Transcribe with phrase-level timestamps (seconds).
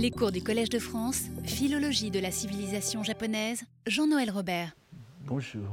[0.00, 4.76] Les cours du Collège de France, Philologie de la civilisation japonaise, Jean-Noël Robert.
[5.26, 5.66] Bonjour.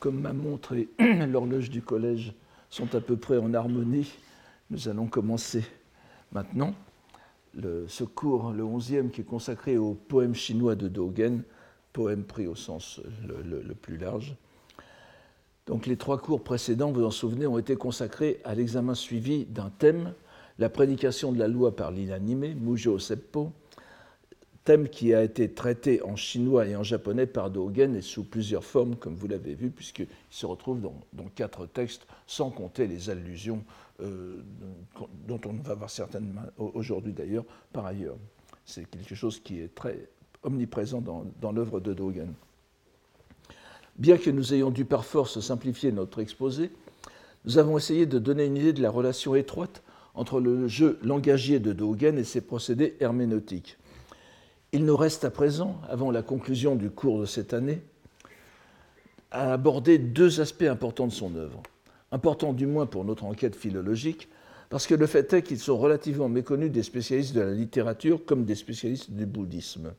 [0.00, 0.88] comme ma montre et
[1.26, 2.32] l'horloge du collège
[2.70, 4.10] sont à peu près en harmonie,
[4.70, 5.62] nous allons commencer
[6.32, 6.74] maintenant
[7.86, 11.42] ce cours, le 11e, qui est consacré au poème chinois de Dogen,
[11.92, 14.34] poème pris au sens le plus large.
[15.66, 19.68] Donc les trois cours précédents, vous en souvenez, ont été consacrés à l'examen suivi d'un
[19.68, 20.14] thème
[20.58, 23.52] la prédication de la loi par l'inanimé, Mujo Seppo,
[24.64, 28.64] thème qui a été traité en chinois et en japonais par Dogen et sous plusieurs
[28.64, 33.62] formes, comme vous l'avez vu, puisqu'il se retrouve dans, quatre textes, sans compter les allusions
[34.02, 34.42] euh,
[35.28, 38.16] dont on va voir certaines aujourd'hui d'ailleurs, par ailleurs.
[38.64, 40.08] C'est quelque chose qui est très
[40.42, 42.34] omniprésent dans l'œuvre de Dogen.
[43.98, 46.70] Bien que nous ayons dû par force simplifier notre exposé,
[47.46, 49.82] nous avons essayé de donner une idée de la relation étroite
[50.16, 53.76] entre le jeu langagier de Dogen et ses procédés herméneutiques.
[54.72, 57.82] Il nous reste à présent, avant la conclusion du cours de cette année,
[59.30, 61.62] à aborder deux aspects importants de son œuvre.
[62.10, 64.28] Importants du moins pour notre enquête philologique,
[64.70, 68.44] parce que le fait est qu'ils sont relativement méconnus des spécialistes de la littérature comme
[68.44, 69.92] des spécialistes du bouddhisme.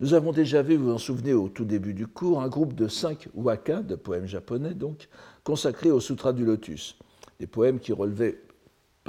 [0.00, 2.74] Nous avons déjà vu, vous vous en souvenez au tout début du cours, un groupe
[2.74, 5.08] de cinq waka, de poèmes japonais donc,
[5.44, 6.96] consacrés au Sutra du Lotus,
[7.38, 8.38] des poèmes qui relevaient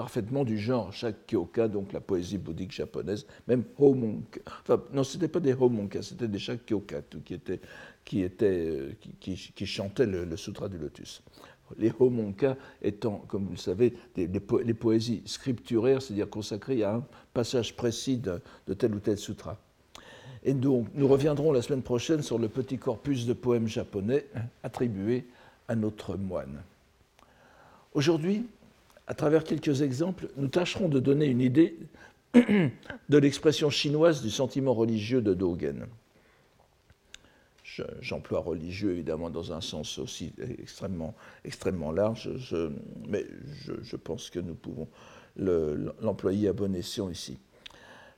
[0.02, 4.40] parfaitement du genre Shakyoka, donc la poésie bouddhique japonaise, même Homonka.
[4.64, 7.60] Enfin, non, ce n'était pas des Homonka, c'était des Shakyoka qui, étaient,
[8.04, 11.22] qui, étaient, qui, qui, chantaient le, Sutra du Lotus.
[11.78, 17.76] Les Homonka étant, comme vous le savez, les poésies scripturaires, c'est-à-dire consacrées à un passage
[17.76, 19.60] précis de, de tel ou tel sutra.
[20.44, 24.26] Et donc, nous reviendrons la semaine prochaine sur le petit corpus de poèmes japonais
[24.64, 25.28] attribués
[25.68, 26.64] à notre moine.
[27.94, 28.48] Aujourd'hui,
[29.08, 31.78] à travers quelques exemples, nous tâcherons de donner une idée
[32.34, 35.88] de l'expression chinoise du sentiment religieux de Dogen.
[38.02, 42.30] J'emploie religieux évidemment dans un sens aussi extrêmement, extrêmement large,
[43.08, 43.26] mais
[43.82, 44.88] je, pense que nous pouvons
[45.38, 47.38] l'employer à bon escient ici.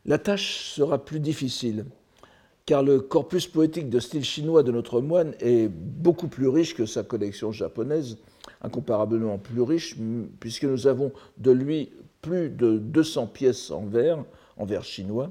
[0.06, 1.86] La tâche sera plus difficile,
[2.66, 6.86] car le corpus poétique de style chinois de notre moine est beaucoup plus riche que
[6.86, 8.18] sa collection japonaise,
[8.62, 9.98] incomparablement plus riche,
[10.40, 11.92] puisque nous avons de lui
[12.22, 14.24] plus de 200 pièces en vers,
[14.58, 15.30] en vers chinois,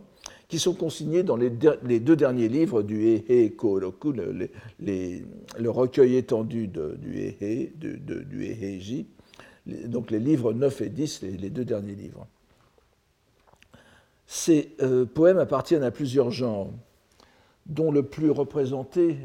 [0.49, 6.69] qui sont consignées dans les, deux derniers livres du Ehe Koroku, le, le, recueil étendu
[6.69, 9.07] du Ehe, du Eheji,
[9.67, 12.27] donc les livres 9 et 10, les, deux derniers livres.
[14.27, 16.71] Ces euh, poèmes appartiennent à plusieurs genres,
[17.67, 19.17] dont le plus représenté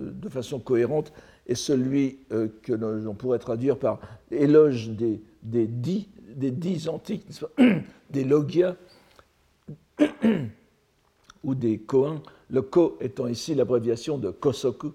[0.00, 1.12] euh, de façon cohérente
[1.46, 4.00] est celui euh, que l'on pourrait traduire par
[4.30, 7.26] éloge des, des, dix, des antiques,
[8.10, 8.76] des logias
[11.44, 14.92] ou des koans, le ko étant ici l'abréviation de kosoku,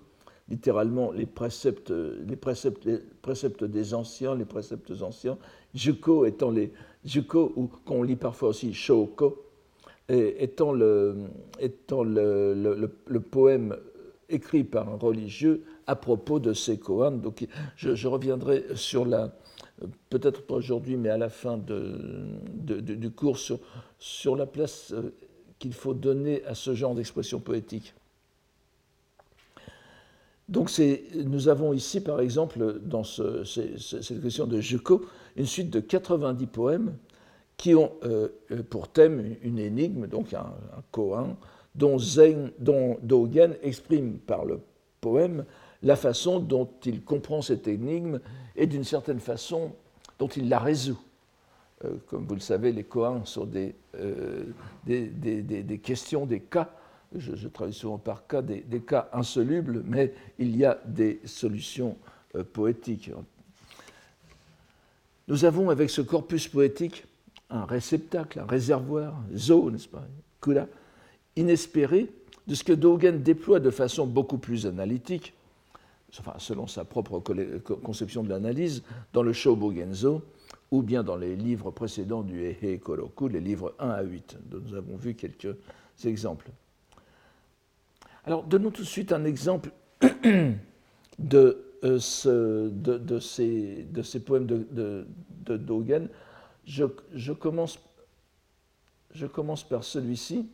[0.49, 5.37] littéralement les préceptes, les, préceptes, les préceptes des anciens, les préceptes anciens,
[5.73, 6.71] juko étant les
[7.03, 9.46] juko, ou qu'on lit parfois aussi shoko,
[10.09, 11.27] étant le,
[13.29, 13.77] poème
[14.29, 17.11] écrit par un religieux à propos de ces koans.
[17.11, 17.45] Donc,
[17.75, 19.33] je, reviendrai sur la,
[20.09, 23.37] peut-être pas aujourd'hui, mais à la fin du cours,
[23.99, 25.13] sur, la place euh,
[25.59, 27.93] qu'il faut donner à ce genre d'expression poétique.
[30.49, 30.71] Donc
[31.13, 36.47] nous avons ici, par exemple, dans ce, cette question de Juko, une suite de 90
[36.47, 36.95] poèmes
[37.57, 38.29] qui ont euh,
[38.69, 41.35] pour thème une énigme, donc un, un koan,
[41.77, 41.97] dont,
[43.01, 44.59] Dogen exprime par le
[45.01, 45.45] poème
[45.83, 48.19] la façon dont il comprend cette énigme
[48.55, 49.73] et d'une certaine façon
[50.17, 50.99] dont il la résout.
[51.85, 54.45] Euh, comme vous le savez, les koans sont des, euh,
[54.85, 56.71] des, des, questions, des cas,
[57.15, 61.95] je, je traduis souvent par cas, des, cas insolubles, mais il y a des solutions
[62.35, 63.11] euh, poétiques.
[65.27, 67.05] Nous avons avec ce corpus poétique
[67.49, 70.05] un réceptacle, un réservoir, zo, n'est-ce pas,
[70.41, 70.67] kula,
[71.35, 72.09] inespéré
[72.47, 75.33] de ce que Dogen déploie de façon beaucoup plus analytique,
[76.19, 77.19] enfin, selon sa propre
[77.83, 78.83] conception de l'analyse,
[79.13, 80.21] dans le Shobogenzo,
[80.71, 84.61] ou bien dans les livres précédents du Ehe Koroku, les livres 1 à 8, dont
[84.65, 85.55] nous avons vu quelques
[86.05, 86.49] exemples.
[88.25, 89.71] Alors, donnons tout de suite un exemple
[90.03, 90.53] euh,
[91.19, 95.05] de, ces, poèmes de,
[95.45, 96.09] Dogen.
[96.67, 97.79] Je, commence,
[99.69, 100.49] par celui-ci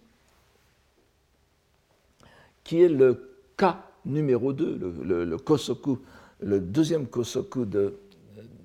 [2.64, 6.00] qui est le cas numéro 2, le, kosoku,
[6.40, 7.98] le deuxième kosoku de,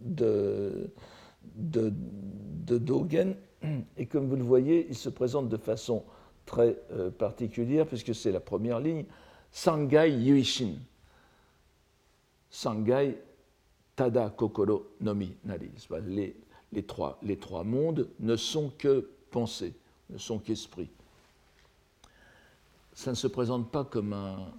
[0.03, 0.91] de,
[1.57, 1.93] de,
[2.79, 3.35] Dogen,
[3.97, 6.05] Et comme vous le voyez, il se présente de façon
[6.45, 9.05] très euh, particulière, puisque c'est la première ligne,
[9.51, 10.75] Sangai Yuishin.
[12.51, 13.19] Sangai
[13.97, 15.71] Tada Kokoro Nomi Nari.
[16.07, 16.37] Les,
[16.73, 19.75] les, trois, mondes ne sont que pensée,
[20.11, 20.91] ne sont qu'esprit.
[22.95, 24.53] Ça ne se présente pas comme un,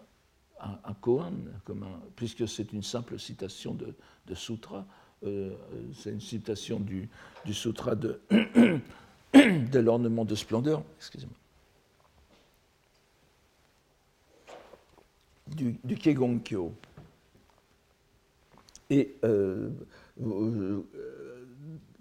[0.61, 4.85] un, comme un, puisque c'est une simple citation de, sutra.
[5.23, 5.53] Euh,
[5.93, 7.09] c'est une citation du,
[7.51, 8.19] sutra de,
[9.73, 10.83] l'ornement de splendeur.
[10.97, 11.35] Excusez-moi.
[15.55, 16.73] du, du Kegonkyo.
[18.89, 19.69] Et euh,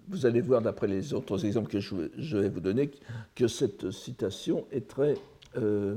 [0.09, 2.91] vous, allez voir, d'après les autres exemples que je, vais vous donner,
[3.35, 5.15] que cette citation est très.
[5.57, 5.95] Euh,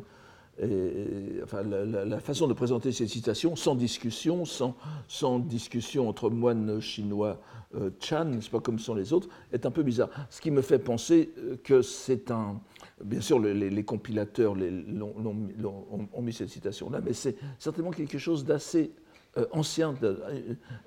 [1.42, 7.40] enfin, la, façon de présenter cette citation, sans discussion, sans, discussion entre moines chinois
[7.74, 10.10] euh, Chan, n'est-ce pas comme sont les autres, est un peu bizarre.
[10.28, 11.30] Ce qui me fait penser
[11.64, 12.60] que c'est un,
[13.04, 18.92] Bien sûr, les, compilateurs ont, mis cette citation-là, mais c'est certainement quelque chose d'assez
[19.38, 20.14] euh, ancien, euh,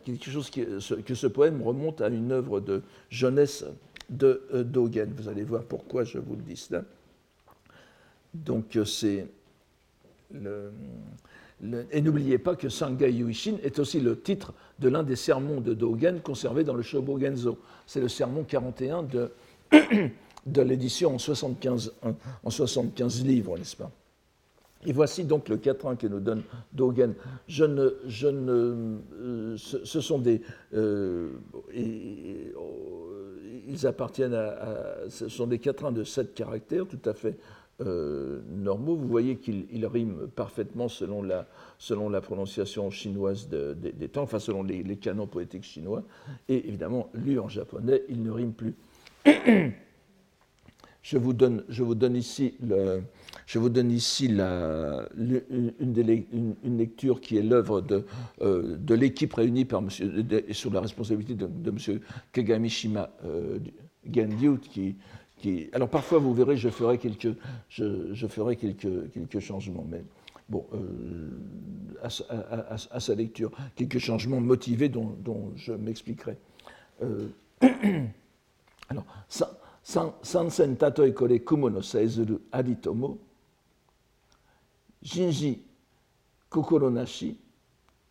[0.04, 3.66] quelque chose que ce poème remonte à une œuvre de jeunesse
[4.12, 5.12] de euh, Dogen.
[5.18, 6.84] Vous allez voir pourquoi je vous le dis cela.
[8.36, 9.28] Donc c'est
[11.92, 15.74] et n'oubliez pas que Sangai Yuishin est aussi le titre de l'un des sermons de
[15.74, 17.58] Dogen conservés dans le Shobogenzo.
[17.88, 19.04] C'est le sermon 41
[20.46, 21.94] de l'édition en 75,
[22.44, 23.92] en 75 livres, n'est-ce pas?
[24.86, 26.44] Et voici donc le quatrain que nous donne
[26.74, 27.16] Dogen.
[27.48, 30.42] Je ne, je ne, euh, ce, sont des.
[30.74, 31.30] Euh,
[33.68, 37.38] ils appartiennent à, Ce sont des quatrains de sept caractères, tout à fait
[37.82, 38.96] euh, normaux.
[38.96, 41.48] Vous voyez qu'ils riment parfaitement selon la,
[41.80, 46.04] selon la prononciation chinoise des temps, enfin selon les, les, canons poétiques chinois.
[46.48, 48.76] Et évidemment, lu en japonais, ils ne riment plus.
[51.06, 51.64] Je vous donne,
[52.16, 53.18] ici, une,
[56.64, 58.06] lecture qui est l'œuvre de,
[58.42, 62.00] euh, de l'équipe réunie par monsieur, sur la responsabilité de, de M.
[62.32, 63.60] Kagamishima euh,
[65.74, 67.36] alors parfois vous verrez, je ferai quelques,
[69.40, 70.04] changements, mais
[70.50, 71.30] bon, euh,
[72.02, 76.40] à, sa lecture, quelques changements motivés dont, dont je m'expliquerai.
[77.04, 77.28] Euh,
[78.90, 83.18] alors, ça, sansen tatoi kore kumo no saezuru aritomo,
[85.02, 85.60] jinji
[86.50, 87.38] kokoro nashi,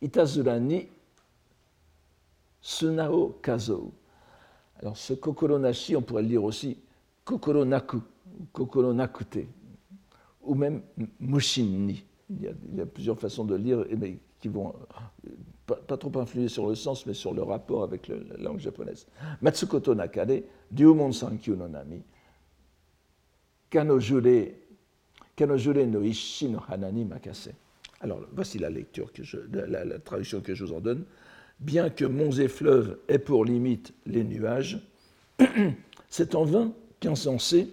[0.00, 0.88] itazura ni
[2.61, 3.93] sunao kazou.
[4.79, 6.79] Alors ce kokoro nashi, on pourrait le lire aussi
[7.25, 8.00] kokoro naku,
[8.53, 9.47] kokoro nakute,
[10.43, 10.82] ou même
[11.19, 12.05] mushin ni.
[12.31, 12.43] Il
[12.77, 14.75] y, a, plusieurs façons de lire, mais qui vont
[15.67, 19.07] pas, trop influer sur le sens, mais sur le rapport avec la langue japonaise.
[19.41, 20.43] Matsukoto Nakare,
[20.77, 22.03] Ryumon Sankyu no Nami,
[23.71, 24.53] Kanojure,
[25.87, 27.51] no Ishi no Hanani Makase.
[28.01, 31.05] Alors, voici la lecture, que je, la, traduction que je vous en donne.
[31.61, 34.79] Bien que monts et fleuves aient pour limite les nuages,
[36.11, 37.73] c'est en vain qu'insensé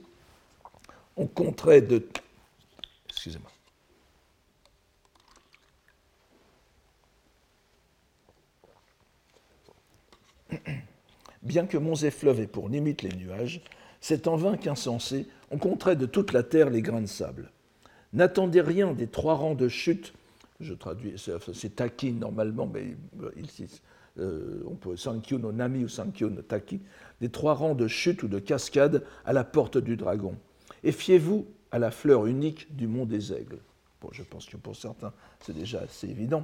[1.18, 2.02] on compterait de.
[3.10, 3.50] Excusez-moi.
[11.44, 13.62] Bien que monts et fleuves aient pour limite les nuages,
[14.00, 17.51] c'est en vain qu'insensé on compterait de toute la terre les grains de sable.
[18.13, 20.14] N'attendez rien des trois rangs de chute,
[20.59, 21.16] je traduis,
[21.54, 22.95] c'est taki normalement, mais
[24.19, 26.81] euh, on peut sankyu no nami ou sankyu no taki,
[27.19, 30.35] des trois rangs de chute ou de cascade à la porte du dragon.
[30.83, 33.59] Et fiez-vous à la fleur unique du mont des aigles.
[34.02, 36.44] Bon, je pense que pour certains, c'est déjà assez évident.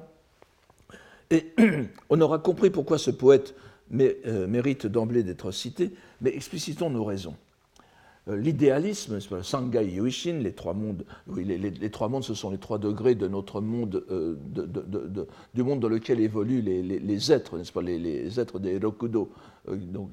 [1.30, 1.54] Et
[2.10, 3.56] on aura compris pourquoi ce poète
[3.90, 5.92] mais, euh, mérite d'emblée d'être cité,
[6.22, 7.36] mais explicitons nos raisons.
[8.28, 12.78] Euh, l'idéalisme, Sangai Yuishin, les trois mondes, oui, les, trois mondes, ce sont les trois
[12.78, 14.36] degrés de notre monde, euh,
[15.54, 19.32] du monde dans lequel évoluent les, êtres, n'est-ce pas, les, êtres des Rokudo,
[19.70, 20.10] donc,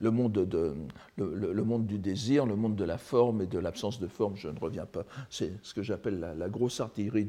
[0.00, 0.74] le, monde de,
[1.16, 4.48] le, monde du désir, le monde de la forme et de l'absence de forme, je
[4.48, 7.26] ne reviens pas, c'est ce que j'appelle la, grosse artillerie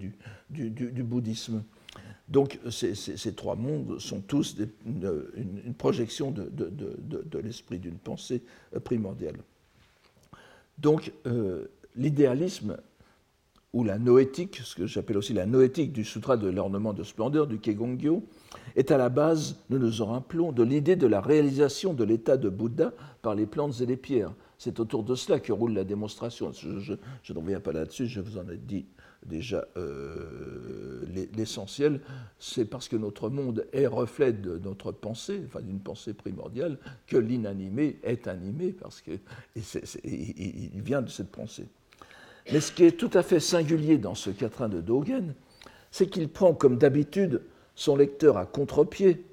[0.49, 1.63] du bouddhisme.
[2.29, 8.41] Donc ces, trois mondes sont tous une, projection de, l'esprit, d'une pensée
[8.75, 9.35] euh, primordiale.
[10.77, 12.77] Donc euh, l'idéalisme
[13.73, 17.47] ou la noétique, ce que j'appelle aussi la noétique du sutra de l'ornement de splendeur
[17.47, 18.23] du Kegongyo,
[18.75, 22.37] est à la base, nous nous en rappelons, de l'idée de la réalisation de l'état
[22.37, 24.33] de Bouddha par les plantes et les pierres.
[24.59, 26.51] c'est autour de cela que roule la démonstration.
[26.53, 28.85] Je, ne reviens pas là-dessus, je vous en ai dit
[29.25, 31.01] déjà euh,
[31.35, 32.01] l'essentiel.
[32.39, 36.77] C'est parce que notre monde est reflet de notre pensée, enfin d'une pensée primordiale,
[37.07, 39.11] que l'inanimé est animé, parce que
[39.55, 41.67] il vient de cette pensée.
[42.51, 45.33] Mais ce qui est tout à fait singulier dans ce quatrain de Dogen,
[45.91, 47.41] c'est qu'il prend comme d'habitude
[47.75, 49.23] son lecteur à contre-pied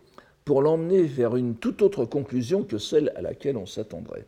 [0.44, 4.26] pour l'emmener vers une toute autre conclusion que celle à laquelle on s'attendrait.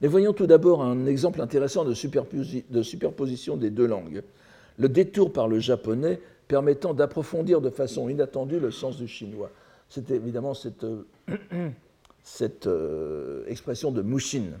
[0.00, 4.22] Mais voyons tout d'abord un exemple intéressant de, superposition des deux langues.
[4.78, 9.50] Le détour par le japonais permettant d'approfondir de façon inattendue le sens du chinois.
[9.88, 11.04] C'est évidemment cette, euh,
[12.66, 14.52] euh, expression de Mushin.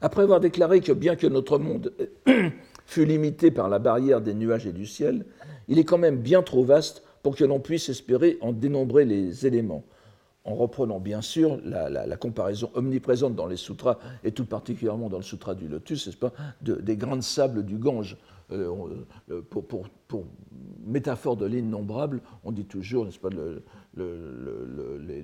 [0.00, 1.92] Après avoir déclaré que bien que notre monde
[2.86, 5.24] fût limité par la barrière des nuages et du ciel,
[5.68, 9.46] il est quand même bien trop vaste pour que l'on puisse espérer en dénombrer les
[9.46, 9.84] éléments
[10.48, 15.22] en reprenant bien sûr la, comparaison omniprésente dans les sutras, et tout particulièrement dans le
[15.22, 18.16] sutra du lotus, n'est-ce pas, des grains de sable du Gange.
[18.50, 20.24] Euh, euh, pour,
[20.86, 23.62] métaphore de l'innombrable, on dit toujours, n'est-ce pas, le,
[25.06, 25.22] les,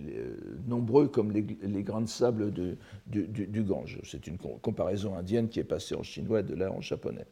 [0.69, 1.43] nombreux comme les,
[1.83, 2.77] grains de sable du,
[3.07, 3.99] du, Gange.
[4.05, 7.25] C'est une comparaison indienne qui est passée en chinois et de là en japonais.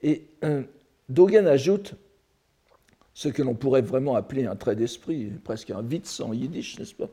[0.00, 0.62] Et euh,
[1.10, 1.94] Dogen ajoute
[3.14, 6.94] ce que l'on pourrait vraiment appeler un trait d'esprit, presque un vite en yiddish, n'est-ce
[6.94, 7.08] pas?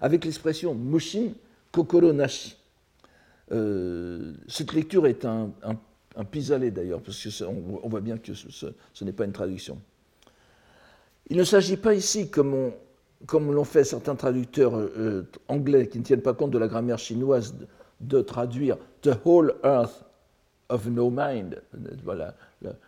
[0.00, 1.32] Avec l'expression mushin
[1.72, 2.56] kokoro nashi.
[3.52, 5.50] Euh, cette lecture est un,
[6.30, 9.78] pis-aller d'ailleurs, parce qu'on on voit bien que ce, n'est pas une traduction.
[11.28, 12.72] Il ne s'agit pas ici, comme,
[13.32, 17.56] l'ont fait certains traducteurs euh, anglais qui ne tiennent pas compte de la grammaire chinoise,
[18.00, 20.04] de, traduire The whole earth
[20.68, 21.60] of no mind,
[22.04, 22.36] voilà,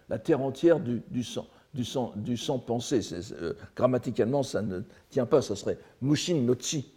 [0.09, 2.37] la, terre entière du sang du sang, du.
[2.49, 6.93] Euh, grammaticalement, ça ne tient pas, ça serait Mushin no chi.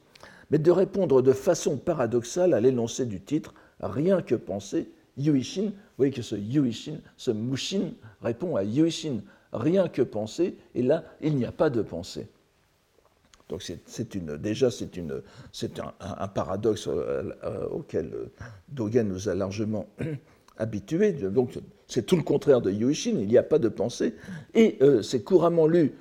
[0.51, 5.97] Mais de répondre de façon paradoxale à l'énoncé du titre, rien que penser, Yuishin, vous
[5.97, 9.21] voyez que ce Yuishin, ce Mushin répond à Yuishin,
[9.53, 12.27] rien que penser, et là, il n'y a pas de pensée.
[13.47, 18.11] Donc c'est déjà, c'est un, un, paradoxe euh, euh, auquel
[18.69, 19.87] Dogen nous a largement
[20.57, 21.11] habitués.
[21.11, 21.57] Donc
[21.87, 24.15] c'est tout le contraire de Yuishin, il n'y a pas de pensée.
[24.53, 25.93] Et euh, c'est couramment lu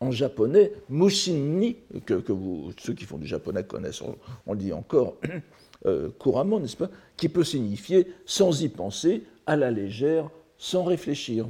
[0.00, 4.02] en japonais, Mushin-ni, que, vous, ceux qui font du japonais connaissent,
[4.46, 5.16] on, le dit encore
[5.86, 11.48] euh, couramment, n'est-ce pas, qui peut signifier sans y penser, à la légère, sans réfléchir.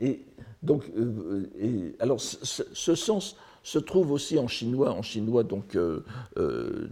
[0.00, 0.20] Et
[0.62, 6.04] donc, euh, alors, ce sens se trouve aussi en chinois, en chinois donc euh,
[6.36, 6.88] euh,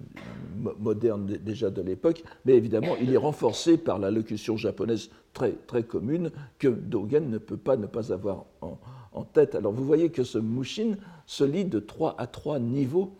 [0.78, 6.30] moderne déjà de l'époque, mais évidemment il est renforcé par la locution japonaise très, commune
[6.58, 9.54] que Dogen ne peut pas ne pas avoir en, tête.
[9.54, 10.94] Alors vous voyez que ce mushin
[11.26, 13.12] se lit de trois à trois niveaux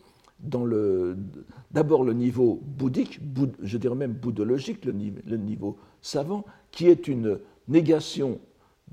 [1.71, 3.19] d'abord le niveau bouddhique,
[3.61, 8.39] je dirais même bouddhologique, le niveau savant, qui est une négation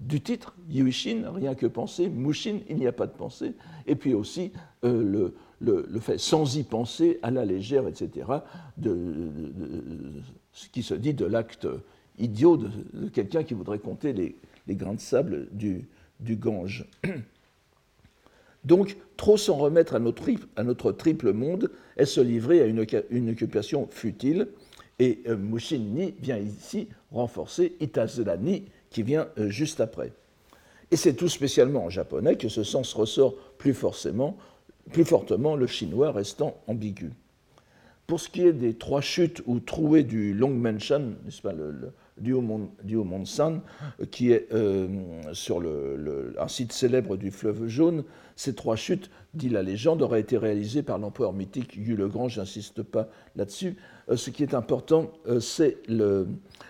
[0.00, 3.54] du titre, Yuishin, rien que penser, Mushin, il n'y a pas de pensée,
[3.86, 4.52] et puis aussi
[4.84, 8.26] euh, le, fait sans y penser, à la légère, etc.,
[8.80, 11.66] ce qui se dit de l'acte
[12.18, 14.36] idiot de, quelqu'un qui voudrait compter les,
[14.70, 15.88] grains de sable du,
[16.20, 16.86] Gange.
[18.64, 24.48] Donc, trop s'en remettre à notre, triple monde est se livrer à une, occupation futile,
[25.00, 30.12] et euh, Mushin Ni vient ici renforcer Itazela Ni, qui vient euh, juste après.
[30.90, 34.36] Et c'est tout spécialement en japonais que ce sens ressort plus, forcément,
[34.92, 37.10] plus fortement, le chinois restant ambigu.
[38.06, 40.48] Pour ce qui est des trois chutes ou trouées du le,
[42.20, 42.34] du
[43.26, 43.60] San,
[44.00, 44.88] euh, qui est euh,
[45.34, 48.04] sur le, un site célèbre du fleuve jaune,
[48.34, 52.28] ces trois chutes, dit la légende, auraient été réalisées par l'empereur mythique Yu le Grand,
[52.28, 53.76] j'insiste pas là-dessus.
[54.14, 56.28] ce qui est important, c'est le,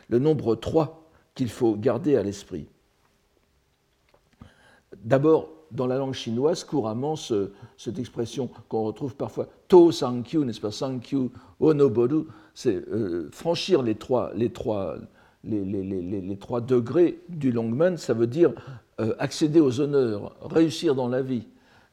[0.09, 0.98] le nombre 3
[1.38, 2.66] qu'il faut garder à l'esprit.
[5.04, 10.73] D'abord, dans la langue chinoise, couramment, cette expression qu'on retrouve parfois, to sankyu, n'est-ce pas,
[10.73, 11.30] sankyu,
[11.61, 14.33] onoboru, c'est euh, franchir les trois,
[16.61, 18.52] degrés du longman, ça veut dire
[18.99, 21.47] euh, accéder aux honneurs, réussir dans la vie,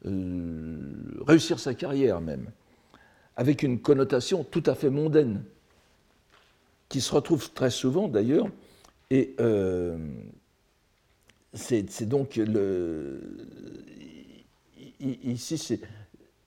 [0.06, 0.90] euh,
[1.24, 2.50] réussir sa carrière même,
[3.36, 5.44] avec une connotation tout à fait mondaine,
[6.88, 8.48] qui se retrouve très souvent d'ailleurs
[9.10, 9.96] et euh,
[11.52, 13.20] c'est donc le.
[14.98, 15.78] Ici,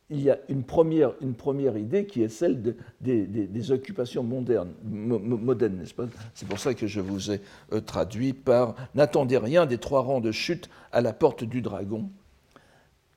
[0.10, 5.78] il y a une première, une première idée qui est celle des, occupations modernes, modernes,
[5.78, 6.08] n'est-ce pas?
[6.34, 7.42] C'est pour ça que je vous ai
[7.74, 12.10] euh, traduit par N'attendez rien des trois rangs de chute à la porte du dragon.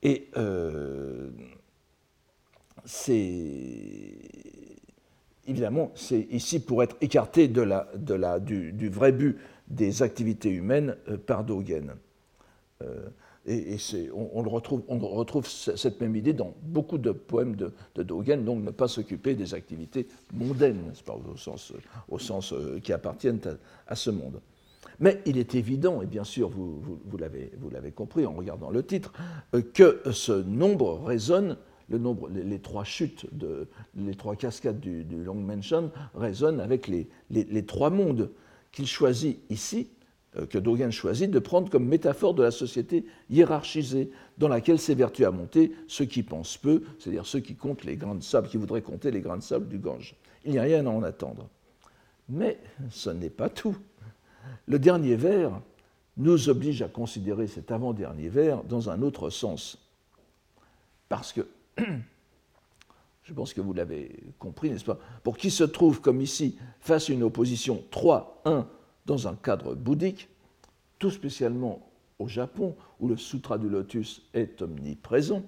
[0.02, 1.30] Et euh,
[2.84, 4.18] c'est
[5.46, 10.96] évidemment, c'est ici pour être écarté de la, de du, vrai but des activités humaines
[11.08, 11.94] euh, par Dogen.
[12.82, 13.08] Euh,
[13.44, 13.76] et,
[14.14, 18.62] on, le retrouve, on, retrouve, cette même idée dans beaucoup de poèmes de, Dogen, donc
[18.62, 21.72] ne pas s'occuper des activités mondaines, au sens,
[22.08, 23.40] au sens euh, qui appartiennent
[23.88, 24.40] à, ce monde.
[25.00, 28.84] Mais il est évident, et bien sûr vous, vous, vous l'avez compris en regardant le
[28.84, 29.12] titre,
[29.74, 31.56] que ce nombre résonne
[31.88, 33.26] les, trois chutes,
[33.94, 38.30] les trois cascades du, Long Mansion résonnent avec les, les, trois mondes
[38.70, 39.88] qu'il choisit ici,
[40.36, 45.26] euh, que Dogen choisit, de prendre comme métaphore de la société hiérarchisée, dans laquelle s'évertuent
[45.26, 48.56] à monter ceux qui pensent peu, c'est-à-dire ceux qui comptent les grains de sable, qui
[48.56, 50.14] voudraient compter les grains de sable du Gange.
[50.44, 51.48] Il n'y a rien à en attendre.
[52.28, 52.58] Mais
[52.90, 53.76] ce n'est pas tout.
[54.66, 55.60] Le dernier vers
[56.16, 59.78] nous oblige à considérer cet avant-dernier vers dans un autre sens.
[61.08, 61.46] Parce que
[61.78, 64.98] je pense que vous l'avez compris, n'est-ce pas?
[65.22, 68.66] Pour qui se trouve, comme ici, face à une opposition 3-1
[69.06, 70.28] dans un cadre bouddhique,
[70.98, 71.88] tout spécialement
[72.18, 75.42] au Japon, où le Sutra du Lotus est omniprésent,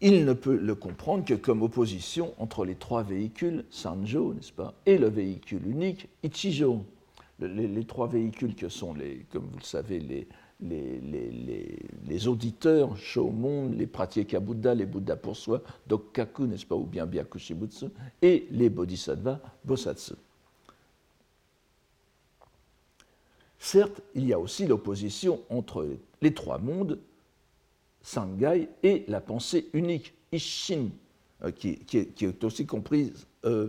[0.00, 4.72] il ne peut le comprendre que comme opposition entre les trois véhicules, Sanjo, n'est-ce pas,
[4.86, 6.84] et le véhicule unique, Ichijo.
[7.38, 10.28] Les, les, trois véhicules que sont, les, comme vous le savez, les,
[10.62, 16.74] les, les, les, auditeurs, Shomon, les Pratyeka Bouddha, les Bouddhas pour soi, Dokkaku, n'est-ce pas,
[16.74, 17.86] ou bien Byakushibutsu,
[18.20, 20.14] et les Bodhisattvas, Bosatsu.
[23.58, 25.86] Certes, il y a aussi l'opposition entre
[26.22, 26.98] les trois mondes,
[28.02, 30.88] Sangai, et la pensée unique, Ishin,
[31.42, 32.66] euh, qui, qui, est, aussi
[33.44, 33.68] euh,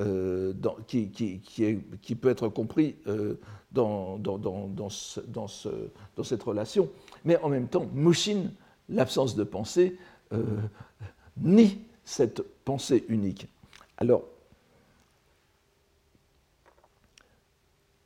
[0.00, 0.52] euh,
[0.86, 2.96] qui, qui, peut être compris
[3.72, 5.48] dans, dans, dans, ce, dans,
[6.24, 6.88] cette relation.
[7.24, 8.50] Mais en même temps, Mushin,
[8.88, 9.96] l'absence de pensée,
[10.32, 10.42] euh,
[11.36, 13.46] nie cette pensée unique.
[13.98, 14.24] Alors,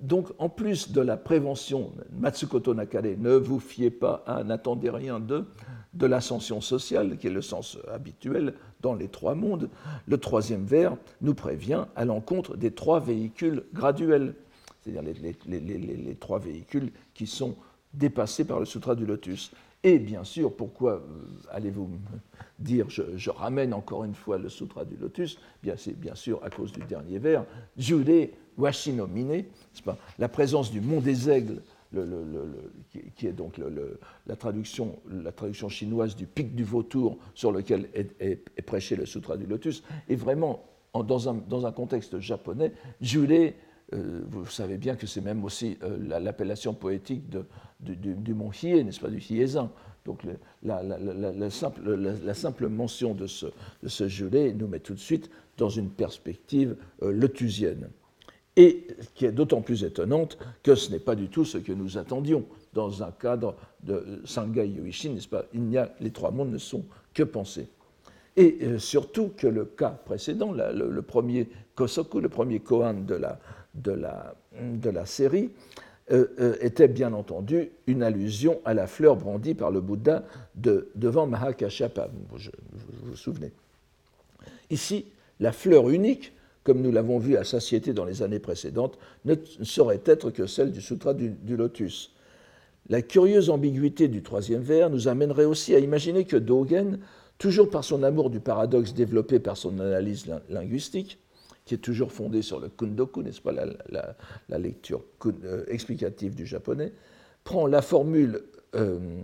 [0.01, 5.21] donc, en plus de la prévention, Matsukoto Nakare, ne vous fiez pas à, n'attendez rien
[5.21, 5.45] de,
[5.95, 9.71] de l'ascension sociale, qui est le sens habituel dans les trois mondes,
[10.07, 14.35] le troisième vers nous prévient à l'encontre des trois véhicules graduels,
[14.83, 15.03] c'est-à-dire
[15.47, 17.55] les, trois véhicules qui sont
[17.95, 19.53] dépassés par le Sutra du Lotus.
[19.85, 21.01] Et bien sûr, pourquoi euh,
[21.51, 21.91] allez-vous
[22.59, 25.39] dire je, ramène encore une fois le Sutra du Lotus?
[25.63, 27.45] Bien, C'est bien sûr à cause du dernier vers,
[27.77, 29.45] Jude Washinomine,
[30.19, 31.63] la présence du mont des aigles
[33.17, 33.59] qui, est donc
[34.27, 39.37] la, traduction, la traduction chinoise du pic du vautour sur lequel est, prêché le Sutra
[39.37, 40.65] du Lotus, est vraiment,
[40.95, 43.72] dans, un, dans, un, contexte japonais, Juré, euh,
[44.29, 47.45] vous savez bien que c'est même aussi euh, l'appellation poétique de,
[47.81, 49.71] du, mont Hiei, n'est-ce pas, du Hiezan.
[50.05, 50.23] Donc
[50.63, 53.47] la, simple, mention de ce,
[53.83, 57.29] de ce nous met tout de suite dans une perspective euh,
[58.57, 61.99] et qui est d'autant plus étonnante que ce n'est pas du tout ce que nous
[61.99, 66.51] attendions dans un cadre de Sangai Yuishin, n'est-ce pas Il n'y a, les trois mondes
[66.51, 67.69] ne sont que pensés.
[68.37, 73.39] Et euh, surtout que le cas précédent, le, premier Kosoku, le premier koan de la,
[73.75, 75.51] de la, de la série,
[76.11, 80.89] euh, euh, était bien entendu une allusion à la fleur brandie par le Bouddha de,
[80.95, 82.51] devant Mahakashapa, vous vous,
[83.05, 83.53] vous souvenez.
[84.71, 85.07] Ici,
[85.39, 86.33] la fleur unique
[86.65, 90.73] comme nous l'avons vu à satiété dans les années précédentes, ne saurait être que celle
[90.73, 92.13] du Sutra du, Lotus.
[92.89, 96.99] La curieuse ambiguïté du troisième vers nous amènerait aussi à imaginer que Dogen,
[97.43, 101.19] toujours par son amour du paradoxe développé par son analyse linguistique,
[101.65, 106.93] qui est toujours fondée sur le kundoku, n'est-ce pas, la, lecture euh, explicative du japonais,
[107.43, 108.45] prend la formule,
[108.77, 109.21] euh,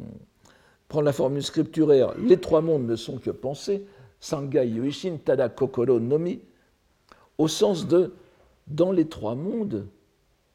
[1.01, 3.85] la formule scripturaire les trois mondes ne sont que pensées,
[4.19, 6.41] sangai yuishin tada kokoro nomi,
[7.39, 8.13] au sens de
[8.67, 9.87] dans les trois mondes,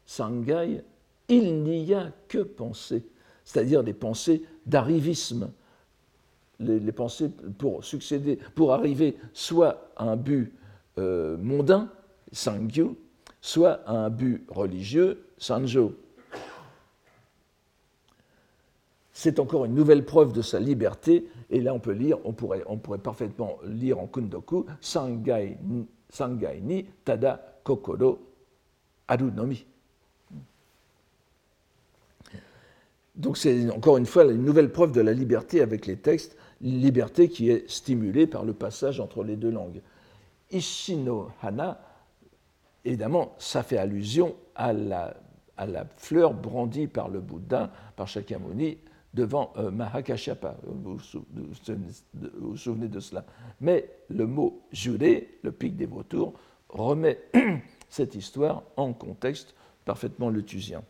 [0.06, 0.84] Sangai,
[1.30, 3.06] il n'y a que pensées,
[3.46, 5.50] c'est-à-dire des pensées d'arrivisme,
[6.60, 10.54] les, pensées pour succéder, pour arriver soit à un but
[10.98, 11.90] euh, mondain,
[12.32, 12.90] Sangyu,
[13.42, 15.96] soit à un but religieux, Sanjo.
[19.12, 22.64] C'est encore une nouvelle preuve de sa liberté, et là on peut lire, on pourrait,
[22.66, 25.58] on pourrait parfaitement lire en Kundoku, Sangai
[26.14, 28.20] sangai ni tada kokoro
[29.08, 29.66] aru nomi.
[33.16, 37.30] Donc c'est encore une fois une nouvelle preuve de la liberté avec les textes, liberté
[37.30, 39.82] qui est stimulée par le passage entre les deux langues.
[40.52, 41.80] Ishino hana,
[42.86, 45.16] évidemment, ça fait allusion à la,
[45.98, 48.78] fleur brandie par le Bouddha, par Shakyamuni,
[49.14, 50.58] devant euh, Mahakashapa.
[50.64, 50.98] Vous
[52.40, 53.26] vous souvenez de cela.
[53.62, 56.34] Mais le mot juré, le pic des vautours,
[56.70, 57.20] remet
[57.90, 59.54] cette histoire en contexte
[59.86, 60.84] parfaitement lutusien.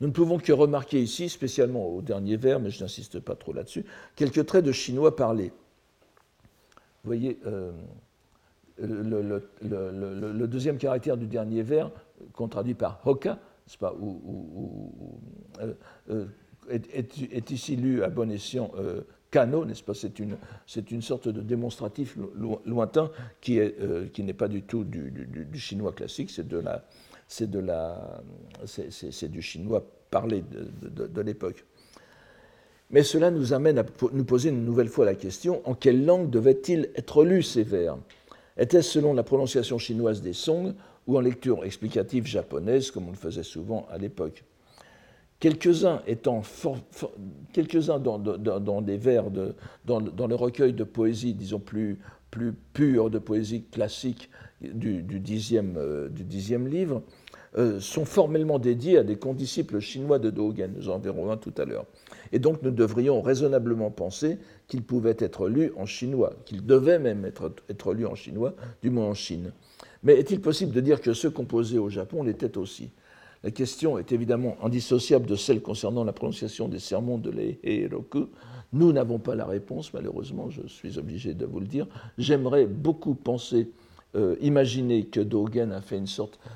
[0.00, 3.52] Nous ne pouvons que remarquer ici, spécialement au dernier vers, mais je n'insiste pas trop
[3.52, 5.52] là-dessus, quelques traits de chinois parlés.
[7.02, 7.72] Vous voyez, euh,
[8.78, 11.90] le, deuxième caractère du dernier vers,
[12.34, 13.38] qu'on traduit par hoka,
[13.80, 13.94] pas,
[15.60, 15.72] euh,
[16.10, 16.26] euh,
[16.68, 18.70] est, ici lu à bon escient
[19.30, 19.94] kano, n'est-ce pas?
[19.94, 20.36] C'est une,
[20.90, 22.18] une, sorte de démonstratif
[22.66, 23.60] lointain qui
[24.18, 26.84] n'est pas du tout du, du chinois classique, c'est de la,
[27.28, 27.50] c'est
[29.30, 30.44] du chinois parlé
[30.82, 31.64] de, l'époque.
[32.90, 36.30] Mais cela nous amène à nous poser une nouvelle fois la question en quelle langue
[36.30, 37.96] devaient-ils être lus ces vers?
[38.56, 40.74] Était-ce selon la prononciation chinoise des Song
[41.06, 44.44] ou en lecture explicative japonaise, comme on le faisait souvent à l'époque?
[45.38, 46.42] Quelques-uns étant
[47.52, 51.98] quelques-uns dans, dans, des vers, de, dans, dans, le recueil de poésie, disons plus,
[52.30, 57.02] plus pur de poésie classique, du, dixième, euh, du dixième livre
[57.58, 60.72] euh, sont formellement dédiés à des condisciples chinois de Dogen.
[60.76, 61.86] Nous en verrons un tout à l'heure.
[62.32, 67.24] Et donc nous devrions raisonnablement penser qu'ils pouvaient être lus en chinois, qu'ils devaient même
[67.24, 69.52] être, être lus en chinois, du moins en Chine.
[70.02, 72.90] Mais est-il possible de dire que ceux composés au Japon l'étaient aussi?
[73.42, 78.28] La question est évidemment indissociable de celle concernant la prononciation des sermons de l'Eiheroku.
[78.72, 81.86] Nous n'avons pas la réponse, malheureusement, je suis obligé de vous le dire.
[82.18, 83.70] J'aimerais beaucoup penser
[84.14, 85.78] euh, imaginer que Dogen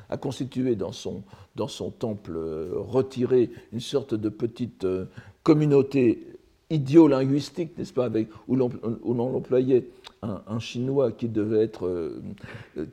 [0.08, 1.22] a constitué dans son,
[1.56, 5.06] dans son temple euh, retiré une sorte de petite euh,
[5.42, 6.26] communauté
[6.70, 9.88] idiolinguistique, n'est-ce pas, avec, où l'on employait
[10.22, 12.12] un, chinois qui devait être,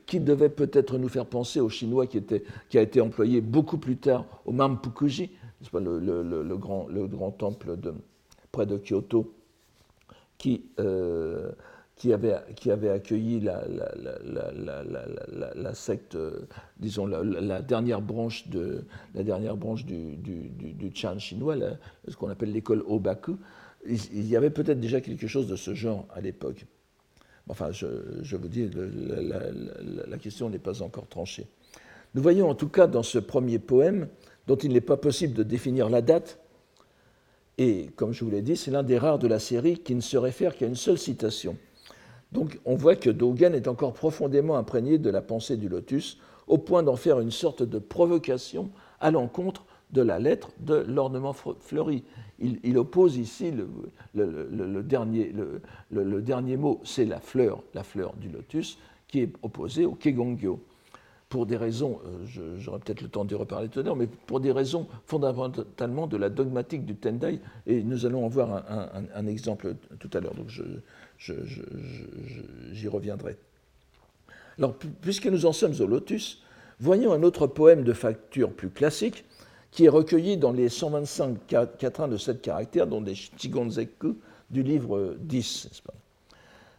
[0.07, 2.17] qui devait peut-être nous faire penser au chinois qui,
[2.73, 5.29] a été employé beaucoup plus tard au Mampukuji,
[5.61, 7.77] n'est-ce pas, le, grand, le grand temple
[8.51, 9.31] près de Kyoto,
[10.39, 10.63] qui
[11.97, 13.63] qui avait, qui avait accueilli la,
[15.55, 16.15] la, secte,
[16.79, 18.83] disons, la, dernière branche, de,
[19.15, 21.55] la dernière branche du, du, du, Chan chinois,
[22.07, 23.37] ce qu'on appelle l'école Obaku.
[23.85, 26.65] Il, y avait peut-être déjà quelque chose de ce genre à l'époque.
[27.49, 27.87] Enfin, je,
[28.21, 28.69] je vous dis,
[30.07, 31.47] la, question n'est pas encore tranchée.
[32.13, 34.07] Nous voyons en tout cas dans ce premier poème,
[34.45, 36.39] dont il n'est pas possible de définir la date,
[37.57, 40.01] et comme je vous l'ai dit, c'est l'un des rares de la série qui ne
[40.01, 41.57] se réfère qu'à une seule citation.
[42.31, 46.57] Donc on voit que Dogen est encore profondément imprégné de la pensée du lotus, au
[46.57, 52.03] point d'en faire une sorte de provocation à l'encontre de la lettre de l'ornement fleuri.
[52.39, 53.51] Il, oppose ici
[54.13, 55.33] le, dernier,
[55.89, 60.59] dernier, mot, c'est la fleur, la fleur du lotus, qui est opposée au kegongyo.
[61.29, 64.39] Pour des raisons, euh, j'aurai peut-être le temps d'y reparler tout à l'heure, mais pour
[64.39, 68.63] des raisons fondamentalement de la dogmatique du Tendai, et nous allons en voir
[69.13, 70.35] un, exemple tout à l'heure.
[70.35, 70.47] Donc
[71.17, 73.37] j'y reviendrai.
[74.57, 76.41] Alors, puisque nous en sommes au lotus,
[76.79, 79.25] voyons un autre poème de facture plus classique
[79.71, 81.45] qui est recueilli dans les 125
[81.77, 84.17] quatrains de 7 caractères, dont des Shigonzeku
[84.49, 85.81] du livre 10.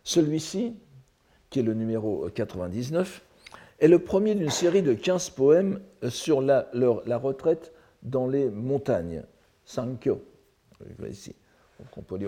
[0.04, 0.74] Celui-ci,
[1.50, 3.22] qui est le numéro 99,
[3.78, 9.22] est le premier d'une série de 15 poèmes sur la, la retraite dans les montagnes,
[9.64, 10.22] Sankyo.
[11.08, 11.34] Ici.
[11.96, 12.18] on peut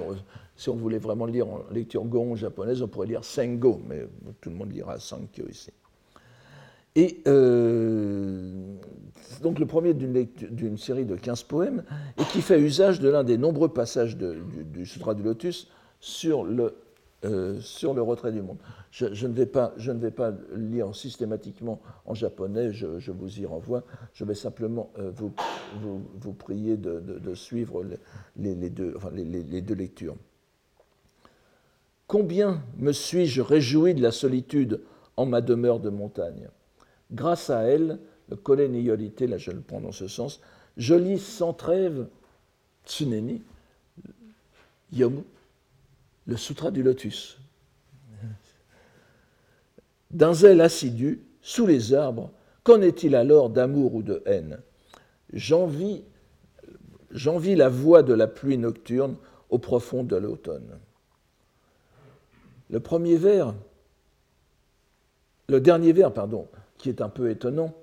[0.56, 4.06] si on voulait vraiment lire en lecture Gon japonaise, on pourrait lire Sengo, mais
[4.40, 5.70] tout le monde lira Sankyo ici.
[6.96, 8.76] Et euh,
[9.42, 11.84] donc le premier d'une série de 15 poèmes,
[12.18, 15.68] et qui fait usage de l'un des nombreux passages du, Sutra du Lotus
[16.00, 16.74] sur le,
[17.24, 18.58] euh, sur le retrait du monde.
[18.90, 23.46] Je, ne vais pas, je ne vais pas lire systématiquement en japonais, je, vous y
[23.46, 23.84] renvoie.
[24.14, 25.32] Je vais simplement euh, vous,
[26.20, 27.84] vous, prier de, suivre
[28.36, 30.16] les, deux, enfin, les deux lectures.
[32.10, 34.80] Combien me suis-je réjoui de la solitude
[35.16, 36.48] en ma demeure de montagne?
[37.12, 40.40] Grâce à elle, le kole là je le prends dans ce sens,
[40.76, 42.08] je lis sans trêve
[42.84, 43.44] Tsuneni,
[44.92, 45.22] Yomu,
[46.30, 47.38] le Sutra du Lotus.
[50.12, 52.30] D'un zèle assidu, sous les arbres,
[52.62, 54.60] qu'en est-il alors d'amour ou de haine?
[55.32, 56.04] J'envie
[57.12, 59.16] la voix de la pluie nocturne
[59.48, 60.78] au profond de l'automne.
[62.70, 63.52] Le premier vers,
[65.48, 66.46] le dernier vers, pardon,
[66.78, 67.74] qui est un peu étonnant,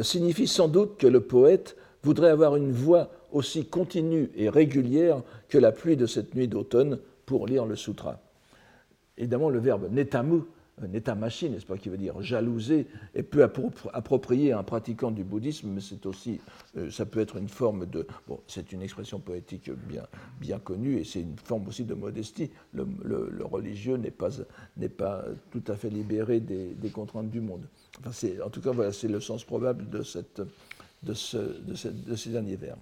[0.00, 5.58] signifie sans doute que le poète voudrait avoir une voix aussi continue et régulière que
[5.58, 6.98] la pluie de cette nuit d'automne
[7.30, 8.18] pour lire le sutra.
[9.16, 10.40] Évidemment, le verbe netamu
[10.82, 13.44] un état-machine, n'est-ce pas, qui veut dire jalouser, et peu
[13.92, 16.40] approprié à un pratiquant du bouddhisme, mais c'est aussi,
[16.76, 20.06] euh, ça peut être une forme de, bon, c'est une expression poétique bien,
[20.40, 22.50] bien connue, et c'est une forme aussi de modestie.
[22.72, 24.30] Le, religieux n'est pas,
[24.96, 27.68] pas tout à fait libéré des, contraintes du monde.
[28.04, 30.18] Enfin, en tout cas, voilà, c'est le sens probable de, ce,
[31.02, 31.14] de
[32.16, 32.78] ces derniers vers.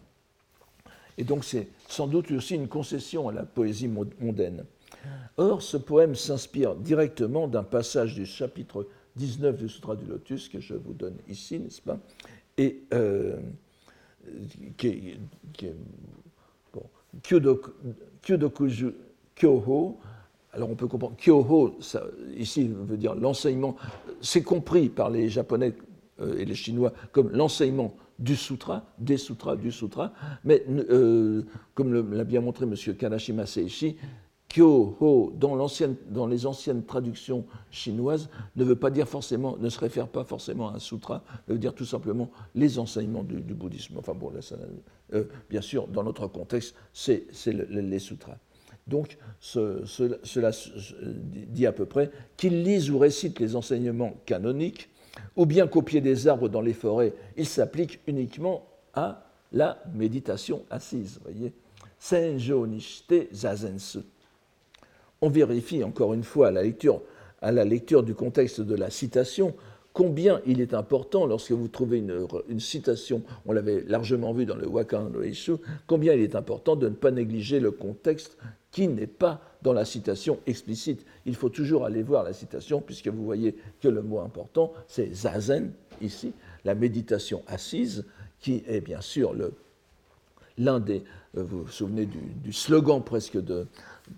[1.19, 4.65] Et donc, c'est sans doute aussi une concession à la poésie mondaine.
[5.37, 10.61] Or, ce poème s'inspire directement d'un passage du chapitre 19 du Sutra du Lotus que
[10.61, 11.99] je vous donne ici, n'est-ce pas?
[12.57, 13.37] Et euh,
[14.77, 15.75] qui est,
[16.73, 16.85] bon,
[18.23, 18.95] Kyodokuju
[19.37, 19.99] Kyoho.
[20.53, 22.05] Alors on peut comprendre, Kyoho, ça,
[22.37, 23.77] ici veut dire l'enseignement,
[24.21, 25.75] c'est compris par les Japonais
[26.21, 30.13] euh, et les Chinois comme l'enseignement du sutra, des sutras, du sutra,
[30.45, 31.43] mais euh,
[31.75, 32.75] comme l'a bien montré M.
[32.97, 33.97] Kanashima Seishi,
[34.49, 40.25] Kyo-ho, dans, les anciennes traductions chinoises, ne veut pas dire forcément, ne se réfère pas
[40.25, 43.99] forcément à un sutra, veut dire tout simplement les enseignements du, bouddhisme.
[43.99, 44.33] Enfin bon,
[45.13, 48.39] euh, bien sûr, dans notre contexte, c'est les sutras.
[48.87, 50.51] Donc, cela
[51.23, 54.89] dit à peu près qu'ils lisent ou récitent les enseignements canoniques,
[55.37, 61.21] ou bien copier des arbres dans les forêts, il s'applique uniquement à la méditation assise.
[61.23, 61.53] Voyez,
[63.33, 64.01] zazensu
[65.21, 69.55] on vérifie encore une fois à la lecture du contexte de la citation
[69.99, 74.69] combien il est important, lorsque vous trouvez une, citation, on l'avait largement vu dans le
[74.69, 75.55] Wakan Reishu,
[75.89, 78.39] combien il est important de ne pas négliger le contexte
[78.71, 81.05] qui n'est pas dans la citation explicite.
[81.27, 85.13] Il faut toujours aller voir la citation, puisque vous voyez que le mot important, c'est
[85.13, 86.33] zazen, ici,
[86.65, 88.05] la méditation assise,
[88.39, 89.35] qui est bien sûr
[90.59, 91.03] l'un des,
[91.37, 93.67] euh, vous vous souvenez du slogan presque de,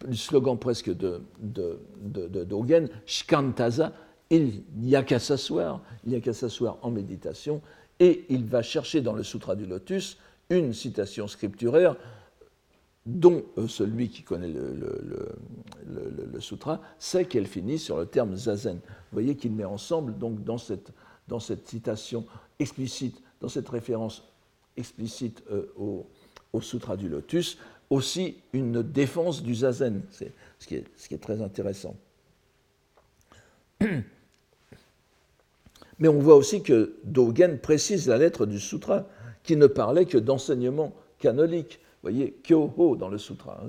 [0.07, 3.93] le slogan presque de, de, de, Dogen, Shkantaza,
[4.31, 7.61] il n'y a qu'à s'asseoir, il n'y a qu'à s'asseoir en méditation,
[7.99, 11.97] et il va chercher dans le Sutra du Lotus une citation scripturaire
[13.07, 18.77] dont euh, celui qui connaît le, sutra sait qu'elle finit sur le terme zazen.
[18.77, 20.93] Vous voyez qu'il met ensemble, donc, dans cette,
[21.69, 22.25] citation
[22.59, 24.25] explicite, dans cette référence
[24.77, 26.07] explicite euh, au,
[26.61, 27.59] Sutra du Lotus,
[27.91, 30.25] aussi une défense du zazen, ce
[30.67, 31.97] qui est très intéressant.
[36.01, 39.07] Mais on voit aussi que Dogen précise la lettre du sutra,
[39.43, 41.79] qui ne parlait que d'enseignements canoniques.
[42.03, 43.63] Vous voyez, Kyoho dans le sutra.
[43.63, 43.69] Hein,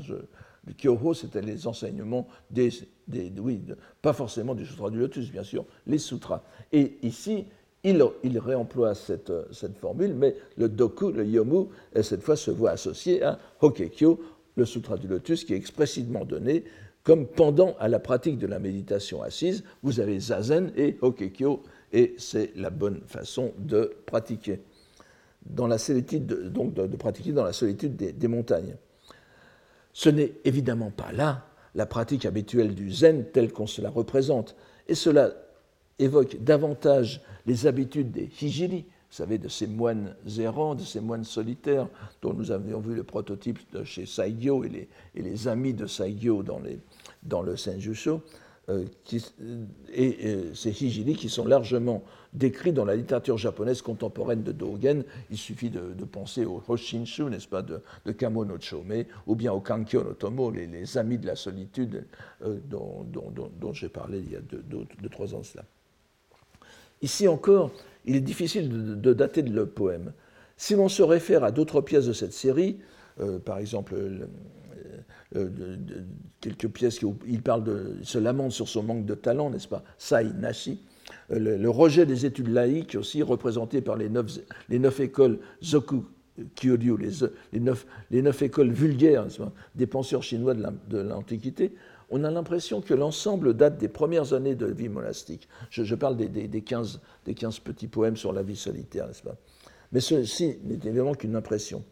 [0.65, 2.69] le Kyoho, c'était les enseignements des,
[3.07, 3.61] des oui,
[4.01, 6.43] pas forcément du sutra du lotus, bien sûr, les sutras.
[6.71, 7.45] Et ici,
[7.83, 9.31] il, réemploie cette,
[9.79, 11.67] formule, mais le doku, le yomu,
[12.01, 14.19] cette fois se voit associé à hokekyo,
[14.55, 16.63] le sutra du lotus, qui est expressément donné
[17.03, 19.63] comme pendant à la pratique de la méditation assise.
[19.81, 21.63] Vous avez zazen et hokekyo,
[21.93, 24.61] et c'est la bonne façon de pratiquer.
[25.45, 28.75] Dans la solitude, donc de, pratiquer dans la solitude des montagnes.
[29.93, 34.55] Ce n'est évidemment pas là la pratique habituelle du zen telle qu'on se la représente,
[34.87, 35.31] et cela
[35.99, 41.23] évoque davantage les habitudes des hijiri, vous savez, de ces moines errants, de ces moines
[41.23, 41.87] solitaires,
[42.21, 46.43] dont nous avions vu le prototype chez Saigyo et les, et les amis de Saigyo
[46.43, 46.79] dans, les,
[47.23, 48.21] dans le Senjusho,
[48.71, 48.85] euh,
[49.93, 52.03] et, euh, ces hijiri qui sont largement
[52.33, 55.03] décrits dans la littérature japonaise contemporaine de Dogen.
[55.29, 59.51] Il suffit de, penser au Hoshinshu, n'est-ce pas, de, de Kamo no Chome, ou bien
[59.51, 62.05] au Kankyo no Tomo, les, amis de la solitude
[62.43, 65.63] euh, dont, dont, j'ai parlé il y a deux, trois ans cela.
[67.01, 67.71] Ici encore,
[68.05, 70.13] il est difficile de, dater le poème.
[70.57, 72.77] Si l'on se réfère à d'autres pièces de cette série,
[73.19, 73.95] euh, par exemple
[75.35, 75.77] euh, euh,
[76.39, 79.83] quelques pièces où il parle de, se lamente sur son manque de talent, n'est-ce pas
[79.97, 80.83] Sai Nashi.
[81.29, 84.39] Le, rejet des études laïques aussi, représenté par les neuf,
[84.69, 86.05] les neuf écoles Zoku
[86.55, 87.09] Kyoryu, les,
[87.51, 89.27] les, neuf, les neuf écoles vulgaires
[89.75, 91.73] des penseurs chinois de l'Antiquité,
[92.11, 95.47] on a l'impression que l'ensemble date des premières années de vie monastique.
[95.69, 99.37] Je, parle des, des, 15, des, petits poèmes sur la vie solitaire, n'est-ce pas
[99.93, 101.83] Mais ceci n'est évidemment qu'une impression.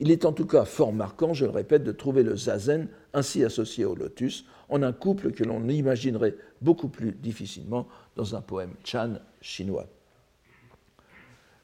[0.00, 3.44] Il est en tout cas fort marquant, je le répète, de trouver le zazen ainsi
[3.44, 8.74] associé au lotus en un couple que l'on imaginerait beaucoup plus difficilement dans un poème
[8.82, 9.86] chan chinois.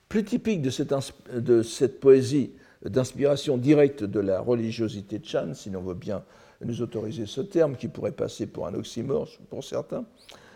[0.09, 2.53] Plus typique de cette, poésie
[2.85, 6.25] d'inspiration directe de la religiosité chan, si l'on veut bien
[6.65, 10.05] nous autoriser ce terme qui pourrait passer pour un oxymore pour certains,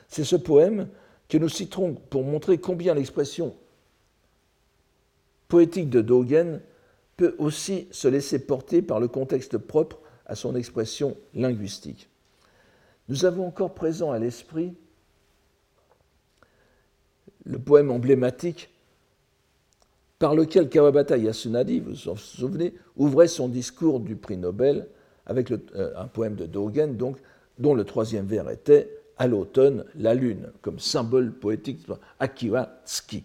[0.08, 0.88] c'est ce poème
[1.28, 3.54] que nous citerons pour montrer combien l'expression
[5.48, 6.60] poétique de Dogen
[7.16, 12.08] peut aussi se laisser porter par le contexte propre à son expression linguistique.
[13.08, 14.74] Nous avons encore présent à l'esprit
[17.44, 18.70] le poème emblématique
[20.18, 24.88] par lequel Kawabata Yasunadi, vous vous souvenez, ouvrait son discours du prix Nobel
[25.26, 25.58] avec euh,
[25.96, 27.18] un poème de Dogen, donc,
[27.58, 31.86] dont le troisième vers était À l'automne, la lune, comme symbole poétique
[32.18, 33.24] Akiwa Tsuki.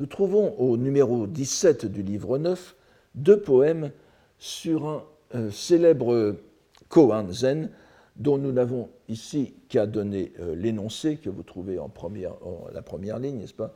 [0.00, 2.76] Nous trouvons au numéro 17 du livre 9
[3.14, 3.90] deux poèmes
[4.38, 6.36] sur un euh, célèbre
[6.88, 7.70] koan zen
[8.16, 12.34] dont nous n'avons ici qu'à donner euh, l'énoncé que vous trouvez en, première,
[12.72, 13.74] la première ligne, n'est-ce pas?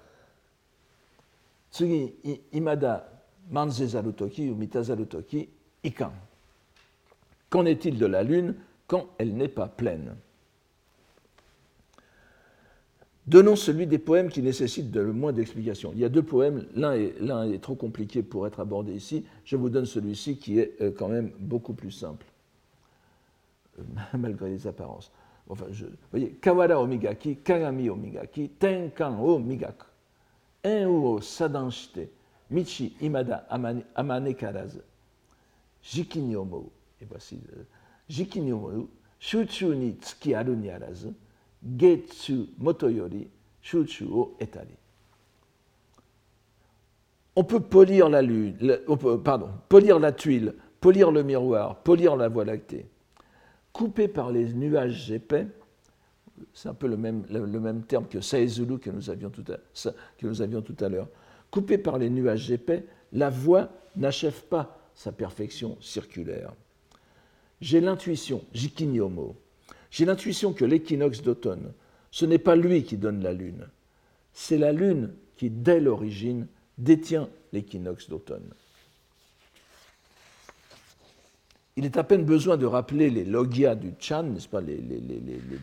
[1.72, 2.14] Tsugi
[2.52, 3.08] imada
[3.50, 5.48] manzezaru toki ou mitazaru toki
[5.85, 6.12] ikan.
[7.50, 8.54] Qu'en est-il de la lune
[8.87, 10.14] quand elle n'est pas pleine?
[13.26, 15.92] Donnons celui des poèmes qui nécessitent le moins d'explications.
[15.94, 19.24] Il y a deux poèmes, l'un est, trop compliqué pour être abordé ici.
[19.44, 22.26] Je vous donne celui-ci qui est euh, quand même beaucoup plus simple,
[23.78, 23.82] euh,
[24.18, 25.12] malgré les apparences.
[25.48, 29.87] Enfin, vous voyez, Kawara omigaki, Kagami omigaki, Tenkan o migaku,
[30.64, 32.08] En o sadanshite,
[32.50, 34.80] Michi imada amane karazu,
[35.82, 36.70] Jiki ni omou.
[37.00, 37.62] Et voici, euh,
[38.08, 41.12] Jiki ni omou, Shuchu ni tsuki aru ni arazu,
[41.64, 43.29] getsu motoyori
[44.11, 44.37] o.
[47.35, 48.57] On peut polir la lune,
[49.68, 52.87] polir la tuile, polir le miroir, polir la voie lactée.
[53.72, 55.46] Coupé par les nuages épais,
[56.53, 59.57] c'est un peu le même, le, même terme que Saezulu que nous avions tout à,
[60.18, 61.09] que nous avions tout à l'heure.
[61.51, 66.53] Coupé par les nuages épais, la voie n'achève pas sa perfection circulaire.
[67.61, 69.37] J'ai l'intuition, jikinyomo,
[69.92, 71.72] j'ai l'intuition que l'équinoxe d'automne,
[72.11, 73.68] ce n'est pas lui qui donne la lune,
[74.33, 78.55] c'est la lune qui, dès l'origine, détient l'équinoxe d'automne.
[81.76, 84.78] Il est à peine besoin de rappeler les logias du Chan, n'est-ce pas, les,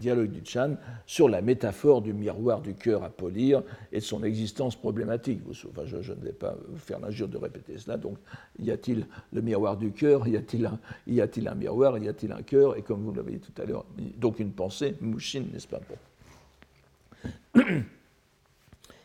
[0.01, 4.23] dialogues du Chan, sur la métaphore du miroir du cœur à polir et de son
[4.23, 5.41] existence problématique.
[5.47, 7.97] Enfin, je, ne vais pas vous faire l'injure de répéter cela.
[7.97, 8.17] Donc,
[8.57, 10.65] y a-t-il le miroir du cœur Y a-t-il
[11.47, 13.85] un, miroir Y a-t-il un cœur Et comme vous l'avez dit tout à l'heure,
[14.17, 15.79] donc une pensée, Mushin, n'est-ce pas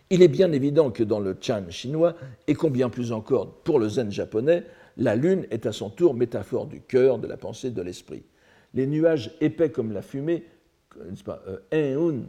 [0.09, 2.15] Il est bien évident que dans le Chan chinois,
[2.47, 4.65] et combien plus encore pour le zen japonais,
[4.97, 8.23] la lune est à son tour métaphore du cœur, de la pensée, de l'esprit.
[8.75, 10.45] Les nuages épais comme la fumée,
[11.25, 12.25] pas, euh,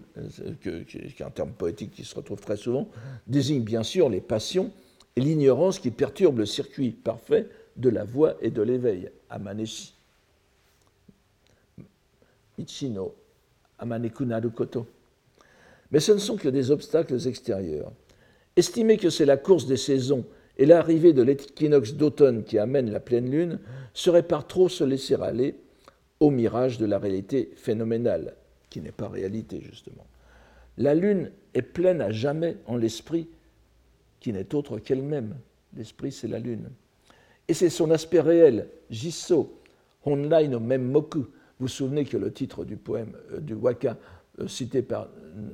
[0.62, 2.90] qui est un terme poétique qui se retrouve très souvent,
[3.28, 4.72] désignent bien sûr les passions
[5.16, 7.48] et l'ignorance qui perturbent le circuit parfait
[7.78, 9.94] de la voix et de l'éveil, amaneshi.
[12.58, 13.14] Ichino,
[13.80, 14.88] amanekunaru koto.
[15.92, 17.92] Mais ce ne sont que des obstacles extérieurs.
[18.56, 20.26] Estimer que c'est la course des saisons
[20.58, 23.60] et l'arrivée de l'équinoxe d'automne qui amène la pleine lune
[23.94, 25.56] serait par trop se laisser aller
[26.20, 28.36] au mirage de la réalité phénoménale,
[28.70, 30.06] qui n'est pas réalité justement.
[30.78, 33.28] La lune est pleine à jamais en l'esprit
[34.20, 35.36] qui n'est autre qu'elle-même.
[35.78, 36.70] L'esprit, c'est la lune.
[37.48, 39.62] Et c'est son aspect réel, Jisso,
[40.04, 41.20] Honlai no Memmoku.
[41.20, 41.28] Vous
[41.60, 43.98] vous souvenez que le titre du poème euh, du Waka
[44.48, 45.08] cité par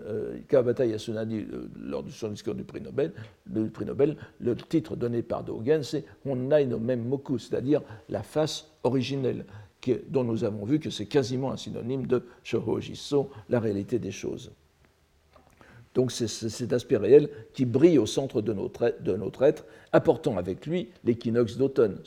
[0.05, 3.13] euh, Kawabata Yasunani euh, lors de son discours du prix Nobel,
[3.51, 8.23] le prix Nobel, le titre donné par Dogen, c'est Honnai no même moku, c'est-à-dire la
[8.23, 9.45] face originelle,
[10.09, 14.51] dont nous avons vu que c'est quasiment un synonyme de Shohojiso, la réalité des choses.
[15.93, 20.65] Donc c'est cet aspect réel qui brille au centre de notre, de être, apportant avec
[20.65, 21.97] lui l'équinoxe d'automne.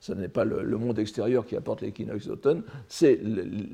[0.00, 3.20] Ce n'est pas le, le, monde extérieur qui apporte l'équinoxe d'automne, c'est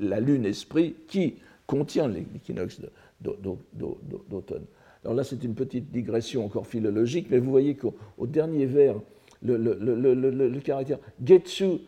[0.01, 1.35] la lune esprit qui,
[1.73, 2.81] contient l'équinoxe
[3.19, 4.65] d'automne.
[5.03, 8.95] Alors là, c'est une petite digression encore philologique, mais vous voyez qu'au dernier vers,
[9.41, 11.79] le, caractère getsu,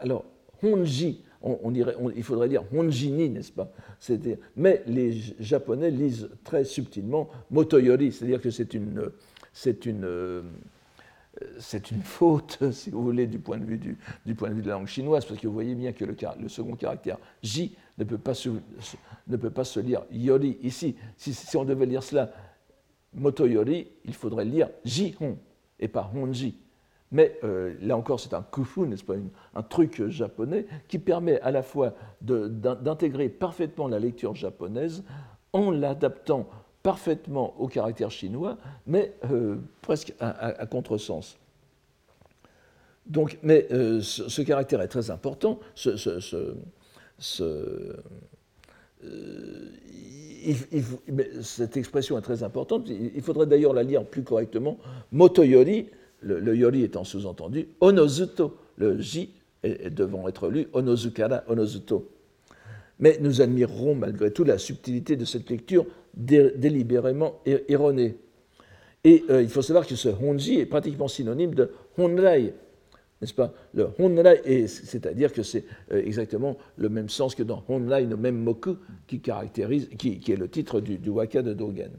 [0.00, 0.24] alors
[0.62, 3.70] honji, on, dirait, il faudrait dire honjini, n'est-ce pas?
[4.56, 9.10] Mais les Japonais lisent très subtilement motoyori, c'est-à-dire que c'est une,
[9.52, 10.42] c'est une, euh,
[11.58, 14.62] c'est une faute, si vous voulez, du point, de vue du, du point de vue
[14.62, 16.16] de la langue chinoise, parce que vous voyez bien que le,
[16.48, 18.48] second caractère ji ne peut pas se,
[19.28, 20.96] ne peut pas se lire yori ici.
[21.16, 22.30] Si, on devait lire cela
[23.14, 25.38] moto yori, il faudrait lire ji-hon
[25.78, 26.58] et pas honji.
[27.12, 29.14] Mais euh, là encore, c'est un kufu, n'est-ce pas,
[29.54, 35.04] un truc japonais qui permet à la fois d'intégrer parfaitement la lecture japonaise
[35.52, 36.48] en l'adaptant
[36.82, 41.38] parfaitement au caractère chinois, mais euh, presque à, contresens.
[43.42, 46.56] Mais euh, ce, caractère est très important, ce,
[49.04, 49.70] euh,
[51.42, 52.88] cette expression est très importante.
[52.88, 54.78] Il faudrait d'ailleurs la lire plus correctement.
[55.12, 55.88] Motoyori,
[56.20, 59.30] le, yori étant sous-entendu, onozuto, le j
[59.62, 62.10] est, devant être lu onozukara, onozuto.
[62.98, 68.16] Mais nous admirerons malgré tout la subtilité de cette lecture délibérément erronée.
[69.02, 72.54] Et il faut savoir que ce honji est pratiquement synonyme de honrai,
[73.24, 73.54] n'est-ce pas?
[73.72, 79.20] Le honrai, c'est-à-dire que c'est exactement le même sens que dans honrai no moku qui,
[79.20, 81.90] caractérise, qui, est le titre du, waka de Dogen.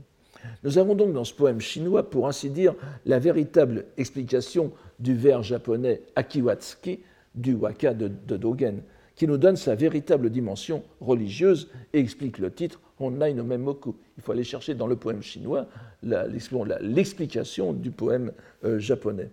[0.63, 2.75] Nous avons donc dans ce poème chinois, pour ainsi dire,
[3.07, 6.99] la véritable explication du vers japonais akiwatsuki
[7.33, 8.07] du waka de,
[8.37, 8.83] Dogen,
[9.15, 13.95] qui nous donne sa véritable dimension religieuse et explique le titre Honnai no Memmoku.
[14.17, 15.67] Il faut aller chercher dans le poème chinois
[16.03, 18.31] l'explication du poème
[18.63, 19.31] euh, japonais.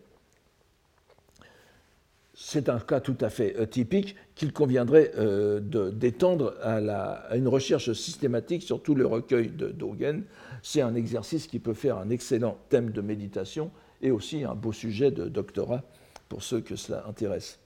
[2.45, 7.93] C'est un cas tout à fait euh, typique qu'il conviendrait euh, d'étendre à, une recherche
[7.93, 10.25] systématique sur tout le recueil de Dogen,
[10.61, 13.71] c'est un exercice qui peut faire un excellent thème de méditation
[14.03, 15.85] et aussi un beau sujet de doctorat
[16.29, 17.61] pour ceux que cela intéresse.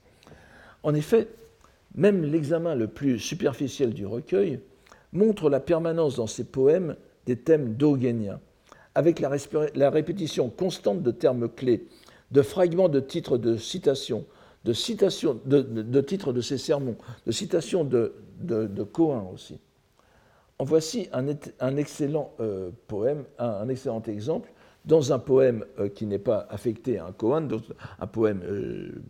[0.83, 1.29] En effet,
[1.95, 4.61] même l'examen le plus superficiel du recueil
[5.11, 8.41] montre la permanence dans ses poèmes des thèmes dogéniens,
[8.95, 11.87] avec la, répétition constante de termes clés,
[12.31, 14.27] de fragments de titres de citations,
[14.67, 18.69] de, citations, de, titres de ses sermons, de citations de, de,
[19.33, 19.61] aussi.
[20.59, 24.53] En voici un, excellent euh, poème, un, excellent exemple,
[24.85, 27.49] dans un poème euh, qui n'est pas affecté à un koan,
[28.01, 29.03] un poème euh,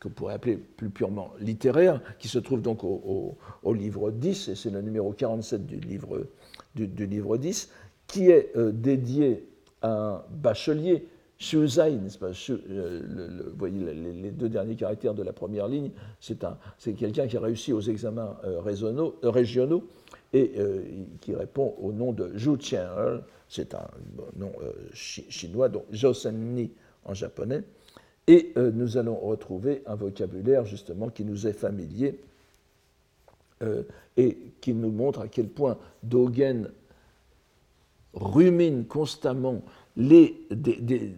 [0.00, 3.36] qu'on pourrait appeler plus purement littéraire, qui se trouve donc au,
[3.74, 6.26] livre 10, et c'est le numéro 47 du livre,
[6.74, 7.70] du, livre 10,
[8.06, 9.46] qui est dédié
[9.82, 11.08] à un bachelier,
[11.38, 12.30] Shuzai, n'est-ce pas?
[12.30, 17.72] Vous voyez les, deux derniers caractères de la première ligne, c'est quelqu'un qui a réussi
[17.72, 18.36] aux examens
[19.22, 19.84] régionaux
[20.34, 20.82] et euh,
[21.20, 22.58] qui répond au nom de Zhu
[23.48, 23.86] c'est un
[24.36, 26.72] nom euh, chinois, donc Josenni
[27.04, 27.62] en japonais.
[28.26, 32.20] Et euh, nous allons retrouver un vocabulaire justement qui nous est familier
[34.18, 36.68] et qui nous montre à quel point Dogen
[38.12, 39.62] rumine constamment
[39.96, 41.14] les, des,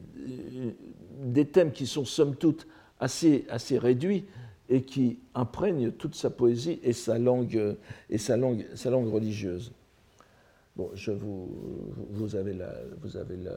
[1.18, 2.66] des, thèmes qui sont somme toute
[2.98, 4.24] assez, assez réduits,
[4.68, 7.76] et qui imprègne toute sa poésie et sa langue,
[8.10, 9.72] et sa langue, sa langue religieuse.
[10.74, 11.48] Bon, je vous,
[12.10, 13.56] vous avez, la, vous avez la,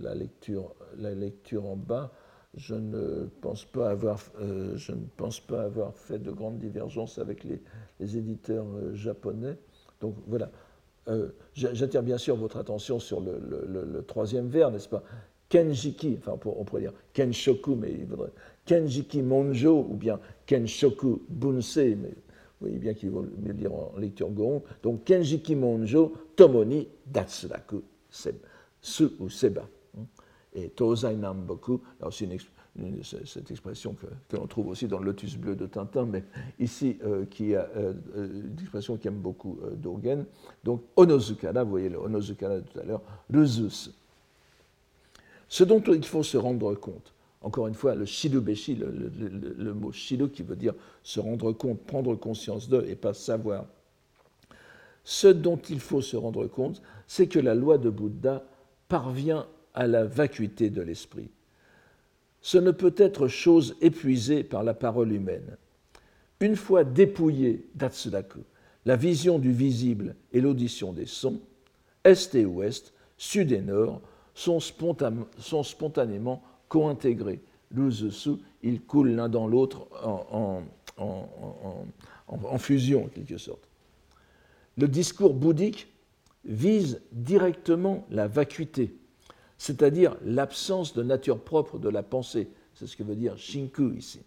[0.00, 2.12] la, lecture, la lecture en bas.
[2.54, 7.18] Je ne pense pas avoir, euh, je ne pense pas avoir fait de grandes divergences
[7.18, 7.60] avec les,
[8.00, 9.56] les éditeurs euh, japonais.
[10.00, 10.50] Donc voilà.
[11.08, 15.02] Euh, J'attire bien sûr votre attention sur le, troisième vers, n'est-ce pas?
[15.48, 18.30] Kenjiki, enfin on pourrait dire Kenshoku, mais il faudrait
[18.66, 23.72] Kenjiki Monjo ou bien Kenshoku Bunsei, mais vous voyez bien qu'il vaut mieux le dire
[23.72, 24.62] en lecture Goron.
[24.82, 29.66] Donc Kenjiki Monjo Tomoni Datsuraku Su ou Seba.
[30.54, 32.28] Et Tozai Namboku, là aussi
[33.02, 36.24] cette expression que, l'on trouve aussi dans le Lotus bleu de Tintin, mais
[36.58, 40.24] ici euh, qui a euh, euh, une expression qui aime beaucoup Dogen.
[40.64, 43.02] Donc Onozukara, vous voyez le Onozukara tout à l'heure,
[43.32, 43.90] Ruzus.
[45.48, 50.28] Ce dont il faut se rendre compte, encore une fois, le shirubeshi, le, mot shiru
[50.28, 53.64] qui veut dire se rendre compte, prendre conscience de et pas savoir.
[55.04, 58.44] Ce dont il faut se rendre compte, c'est que la loi de Bouddha
[58.88, 61.30] parvient à la vacuité de l'esprit.
[62.40, 65.56] Ce ne peut être chose épuisée par la parole humaine.
[66.40, 68.40] Une fois dépouillée d'Atsudaku,
[68.86, 71.40] la vision du visible et l'audition des sons,
[72.04, 74.00] est et ouest, sud et nord,
[74.34, 77.40] sont, spontanément co-intégrés.
[78.10, 80.62] sous, ils coulent l'un dans l'autre en,
[80.96, 83.68] en, fusion, en quelque sorte.
[84.76, 85.88] Le discours bouddhique
[86.44, 88.94] vise directement la vacuité,
[89.58, 92.48] c'est-à-dire l'absence de nature propre de la pensée.
[92.74, 94.20] C'est ce que veut dire shinku ici.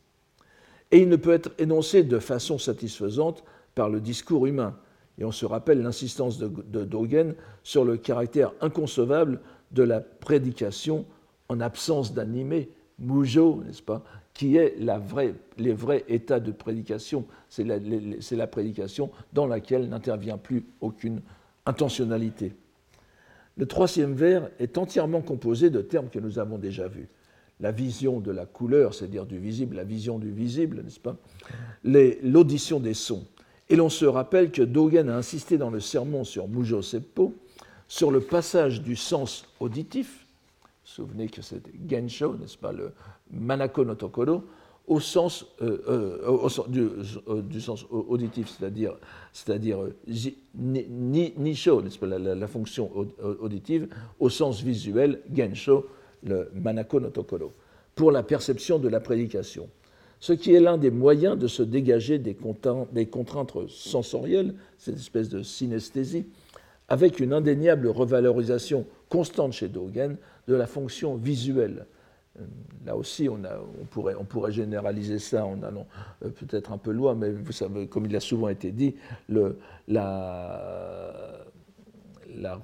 [0.92, 4.78] Et il ne peut être énoncé de façon satisfaisante par le discours humain.
[5.18, 9.40] Et on se rappelle l'insistance de, Dogen sur le caractère inconcevable
[9.72, 11.06] de la prédication
[11.48, 12.70] en absence d'animé,
[13.00, 14.04] mujo, n'est-ce pas,
[14.34, 17.26] qui est la vraie, les vrais états de prédication.
[17.50, 21.22] C'est la, prédication dans laquelle n'intervient plus aucune
[21.66, 22.54] intentionnalité.
[23.58, 27.10] Le troisième vers est entièrement composé de termes que nous avons déjà vus.
[27.60, 31.18] La vision de la couleur, c'est-à-dire du visible, la vision du visible, n'est-ce pas?
[31.84, 33.26] L'audition des sons.
[33.70, 37.36] Et l'on se rappelle que Dogen a insisté dans le sermon sur Mujo Seppo
[37.88, 40.26] sur le passage du sens auditif
[40.91, 42.91] souvenez que c'est Gensho, n'est-ce pas, le
[43.32, 44.43] Manako no Tokoro,
[44.88, 48.94] au sens, euh, euh, du, sens auditif, c'est-à-dire
[49.32, 49.96] c'est-à-dire euh,
[50.56, 52.90] nisho, la, fonction
[53.40, 53.88] auditive,
[54.20, 55.86] au sens visuel, gensho,
[56.24, 57.54] le manako no tokoro,
[57.96, 59.70] pour la perception de la prédication.
[60.20, 62.38] Ce qui est l'un des moyens de se dégager des
[62.92, 66.26] des contraintes sensorielles, cette espèce de synesthésie,
[66.90, 70.18] avec une indéniable revalorisation constante chez Dogen
[70.48, 71.86] de la fonction visuelle.
[72.40, 72.44] Euh,
[72.86, 73.40] là aussi, on,
[73.90, 75.88] pourrait, généraliser ça en allant
[76.24, 78.96] euh, peut-être un peu loin, mais vous savez, comme il a souvent été dit,
[79.28, 79.56] la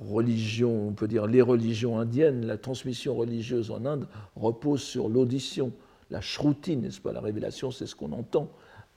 [0.09, 5.71] religion, on peut dire les religions indiennes, la transmission religieuse en Inde repose sur l'audition,
[6.09, 8.49] la shruti, n'est-ce pas La révélation, c'est ce qu'on entend.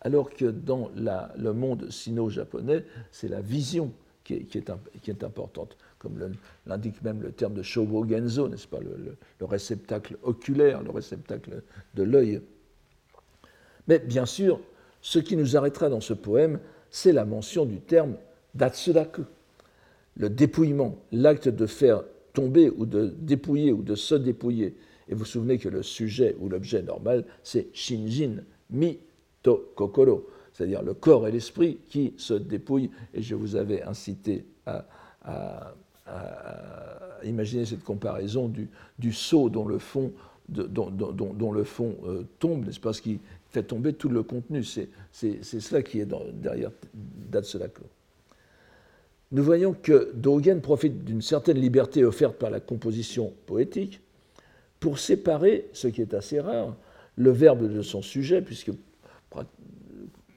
[0.02, 3.92] Alors que dans le monde sino-japonais, c'est la vision
[4.24, 6.18] qui est, importante, comme
[6.66, 11.62] l'indique même le terme de shobogenzo, n'est-ce pas le, réceptacle oculaire, le réceptacle
[11.94, 12.40] de l'œil.
[13.86, 14.60] Mais bien sûr,
[15.02, 16.58] ce qui nous arrêtera dans ce poème,
[16.90, 18.16] c'est la mention du terme
[18.54, 19.22] datsuraku
[20.16, 24.76] le dépouillement, l'acte de faire tomber ou de dépouiller ou de se dépouiller.
[25.08, 28.98] Et vous vous souvenez que le sujet ou l'objet normal, c'est shinjin mi
[29.42, 32.90] to kokoro, c'est-à-dire le corps et l'esprit qui se dépouillent.
[33.14, 35.74] Et je vous avais incité à,
[37.24, 40.12] imaginer cette comparaison du, du seau dont le fond,
[40.48, 44.64] dont, le fond euh, tombe, n'est-ce pas, ce qui fait tomber tout le contenu.
[44.64, 47.82] C'est cela qui est derrière Datsulako
[49.32, 54.00] nous voyons que Dogen profite d'une certaine liberté offerte par la composition poétique
[54.80, 56.74] pour séparer, ce qui est assez rare,
[57.16, 58.70] le verbe de son sujet, puisque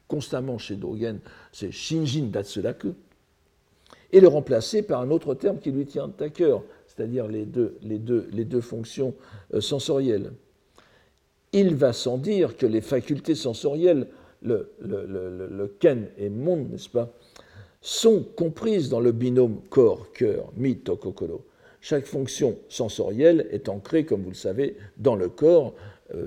[0.07, 1.19] constamment chez Dogen,
[1.51, 2.93] c'est Shinjin Datsuraku,
[4.13, 8.61] et le remplacer par un autre terme qui lui tient à cœur, c'est-à-dire les deux,
[8.61, 9.15] fonctions
[9.53, 10.31] euh, sensorielles.
[11.51, 14.07] Il va sans dire que les facultés sensorielles,
[14.43, 17.11] le, le, le, le ken et monde, n'est-ce pas,
[17.81, 21.43] sont comprises dans le binôme corps-cœur, mito kokoro.
[21.81, 25.73] Chaque fonction sensorielle est ancrée, comme vous le savez, dans le corps,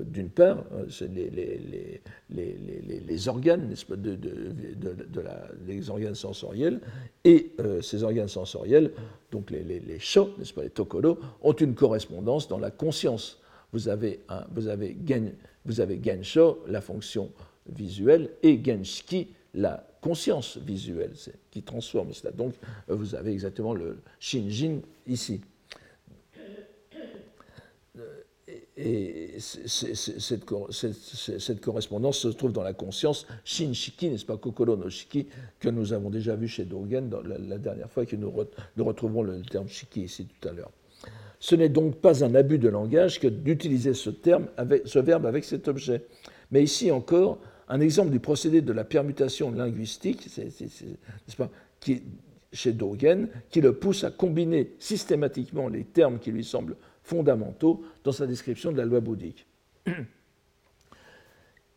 [0.05, 6.15] d'une part, euh, c'est les, les, les, les, organes, de, de, de, la, les organes
[6.15, 6.81] sensoriels,
[7.23, 8.91] et euh, ces organes sensoriels,
[9.31, 9.63] donc les,
[10.55, 13.39] pas, les tokoro, ont une correspondance dans la conscience.
[13.71, 14.45] Vous avez, un,
[16.03, 17.31] gensho, la fonction
[17.69, 21.13] visuelle, et genshiki, la conscience visuelle
[21.51, 22.31] qui transforme cela.
[22.31, 22.53] Donc
[22.87, 25.41] vous avez exactement le Shinjin ici.
[28.79, 30.45] Et cette,
[31.61, 35.25] correspondance se trouve dans la conscience Shinshiki, n'est-ce pas, Kokoro no Shiki,
[35.59, 38.31] que nous avons déjà vu chez Dogen la, dernière fois, et que nous,
[38.77, 40.69] retrouvons le terme Shiki ici tout à l'heure.
[41.39, 44.47] Ce n'est donc pas un abus de langage que d'utiliser ce terme,
[44.85, 46.05] ce verbe avec cet objet.
[46.51, 50.27] Mais ici encore, un exemple du procédé de la permutation linguistique,
[52.53, 56.75] chez Dogen, qui le pousse à combiner systématiquement les termes qui lui semblent
[57.07, 59.47] fondamentaux dans sa description de la loi bouddhique.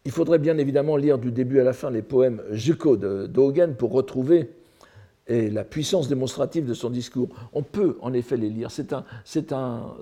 [0.04, 3.26] Il faudrait bien évidemment lire du début à la fin les poèmes Juko de
[3.74, 4.50] pour retrouver
[5.30, 7.28] et la puissance démonstrative de son discours.
[7.52, 8.70] On peut en effet les lire.
[8.72, 9.94] C'est un, c'est un,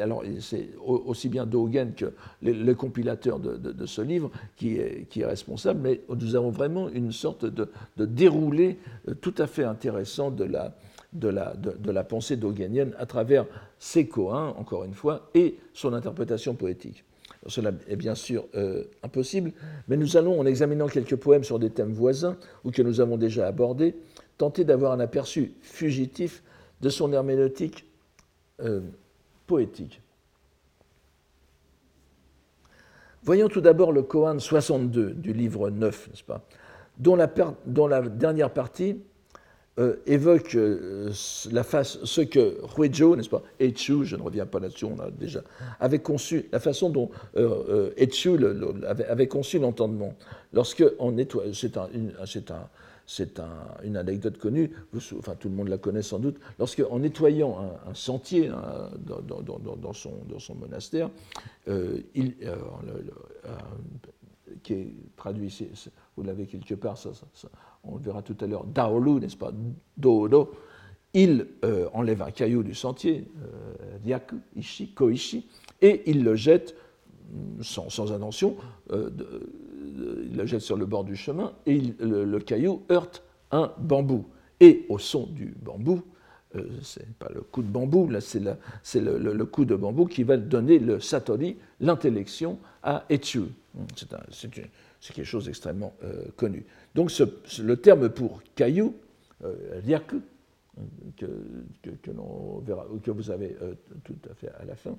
[0.00, 2.12] alors c'est aussi bien Dogen que
[2.42, 7.68] le, compilateur de, ce livre qui est, responsable, mais nous avons vraiment une sorte de,
[7.98, 13.46] déroulé euh, tout à fait intéressant de, la pensée dogenienne à travers
[13.78, 17.02] ses coins, encore une fois, et son interprétation poétique.
[17.46, 19.52] cela est bien sûr euh, impossible,
[19.88, 23.16] mais nous allons, en examinant quelques poèmes sur des thèmes voisins ou que nous avons
[23.16, 23.94] déjà abordés,
[24.38, 26.42] tenter d'avoir un aperçu fugitif
[26.80, 27.86] de son herméneutique
[28.62, 28.80] euh,
[29.46, 30.02] poétique.
[33.22, 36.44] Voyons tout d'abord le Kohan 62 du livre 9, n'est-ce pas,
[36.98, 39.00] dont la, dernière partie
[39.78, 41.10] euh, évoque euh,
[41.50, 45.42] la face, ce que Huizhou, n'est-ce pas, je ne reviens pas là-dessus, on a déjà,
[45.80, 47.10] avait conçu, la façon dont
[47.96, 48.38] Echu
[48.86, 50.14] avait, conçu l'entendement.
[50.52, 51.88] Lorsque on nettoie, c'est un,
[53.06, 53.40] c'est
[53.84, 54.70] une anecdote connue,
[55.18, 59.92] enfin tout le monde la connaît sans doute, lorsque en nettoyant un, sentier hein, dans,
[59.92, 61.08] son, monastère,
[61.68, 62.56] euh, euh, euh,
[64.62, 65.68] qui est traduit ici,
[66.16, 66.98] vous l'avez quelque part,
[67.84, 69.52] on le verra tout à l'heure, Daolu, n'est-ce pas,
[69.96, 70.50] Dodo,
[71.14, 71.46] il
[71.94, 73.28] enlève un caillou du sentier,
[74.04, 75.48] Ryaku, Ishi, Koishi,
[75.80, 76.74] et il le jette
[77.62, 78.56] sans, sans intention,
[79.86, 84.26] il la jette sur le bord du chemin et le, caillou heurte un bambou.
[84.60, 86.02] Et au son du bambou,
[86.54, 90.36] euh, ce n'est pas le coup de bambou, c'est le, coup de bambou qui va
[90.36, 93.42] donner le satori, l'intellection, à Etsu.
[93.96, 96.64] C'est quelque chose d'extrêmement euh, connu.
[96.94, 97.12] Donc
[97.58, 98.94] le terme pour caillou,
[99.44, 99.80] euh,
[103.02, 103.74] que vous avez euh,
[104.04, 104.96] tout à fait à la fin,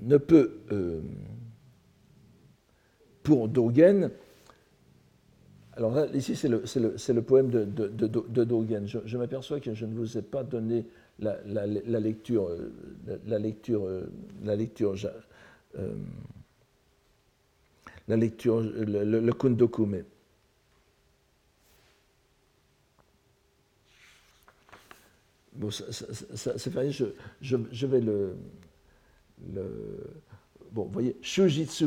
[0.00, 1.00] ne peut, euh,
[3.22, 4.10] pour Dogen,
[5.78, 8.86] alors là, ici, c'est le, le, le, poème de, de, Dogen.
[8.86, 10.84] Je, m'aperçois que je ne vous ai pas donné
[11.20, 11.66] la, la,
[12.00, 12.50] lecture,
[13.26, 13.88] la, lecture,
[14.44, 14.94] la lecture,
[15.78, 15.94] euh,
[18.08, 20.04] la lecture, le, le, le kundoku, mais
[25.58, 27.04] bon, c'est vrai, je,
[27.40, 28.36] je, je, vais le,
[29.54, 30.22] le,
[30.72, 31.86] Bon, vous voyez, Shujitsu,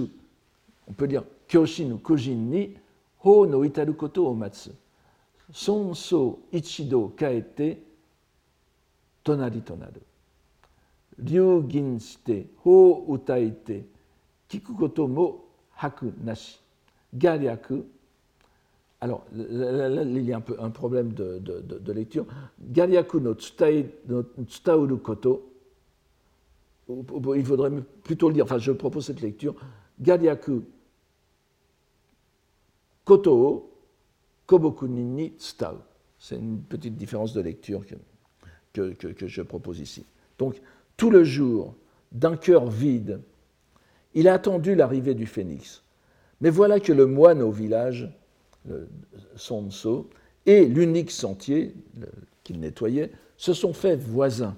[0.87, 2.73] on peut dire Kyoshin ou Kojin ni
[3.23, 4.71] Ho no itaru koto o matsu.
[5.53, 7.77] Sonso ichido kaete
[9.23, 10.01] tonari tonaru.
[11.19, 13.85] Ryu gin shite ho utaite
[14.47, 15.43] kiku koto mo
[15.75, 16.57] haku nashi.
[17.13, 17.83] Garyaku.
[19.01, 22.25] Alors, il y a un, peu, un problème de, de, de, de lecture.
[22.59, 25.50] Garyaku no, tsutai, no tsutauru koto.
[27.35, 27.71] Il faudrait
[28.03, 29.55] plutôt le dire, enfin, je propose cette lecture.
[29.99, 30.63] Garyaku
[33.05, 33.71] Koto
[34.45, 35.79] Koboku Nini Tsutau.
[36.19, 37.83] C'est une petite différence de lecture
[38.73, 40.05] que, je propose ici.
[40.37, 40.61] Donc,
[40.97, 41.75] tout le jour,
[42.11, 43.21] d'un cœur vide,
[44.13, 45.83] il a attendu l'arrivée du phénix.
[46.41, 48.11] Mais voilà que le moine au village,
[49.35, 50.09] Sonso,
[50.45, 51.73] et l'unique sentier
[52.43, 54.55] qu'il nettoyait se sont faits voisins.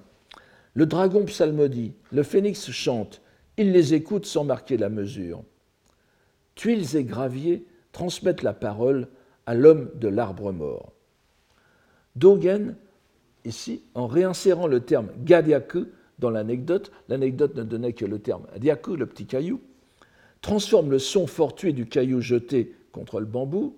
[0.76, 3.22] Le dragon psalmodie, le phénix chante,
[3.58, 5.44] il les écoute sans marquer la mesure.
[6.56, 9.08] Tuiles et graviers transmettent la parole
[9.46, 10.94] à l'homme de l'arbre mort.
[12.16, 12.76] Dogen,
[13.46, 15.88] ici, en réinsérant le terme gadiaku
[16.20, 19.62] dans l'anecdote, l'anecdote ne donnait que le terme diaku, le petit caillou,
[20.42, 23.76] transforme le son fortuit du caillou jeté contre le bambou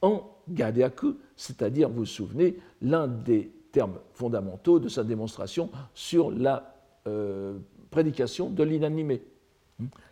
[0.00, 6.76] en gadiaku, c'est-à-dire, vous souvenez, l'un des termes fondamentaux de sa démonstration sur la
[7.08, 7.58] euh,
[7.90, 9.22] prédication de l'inanimé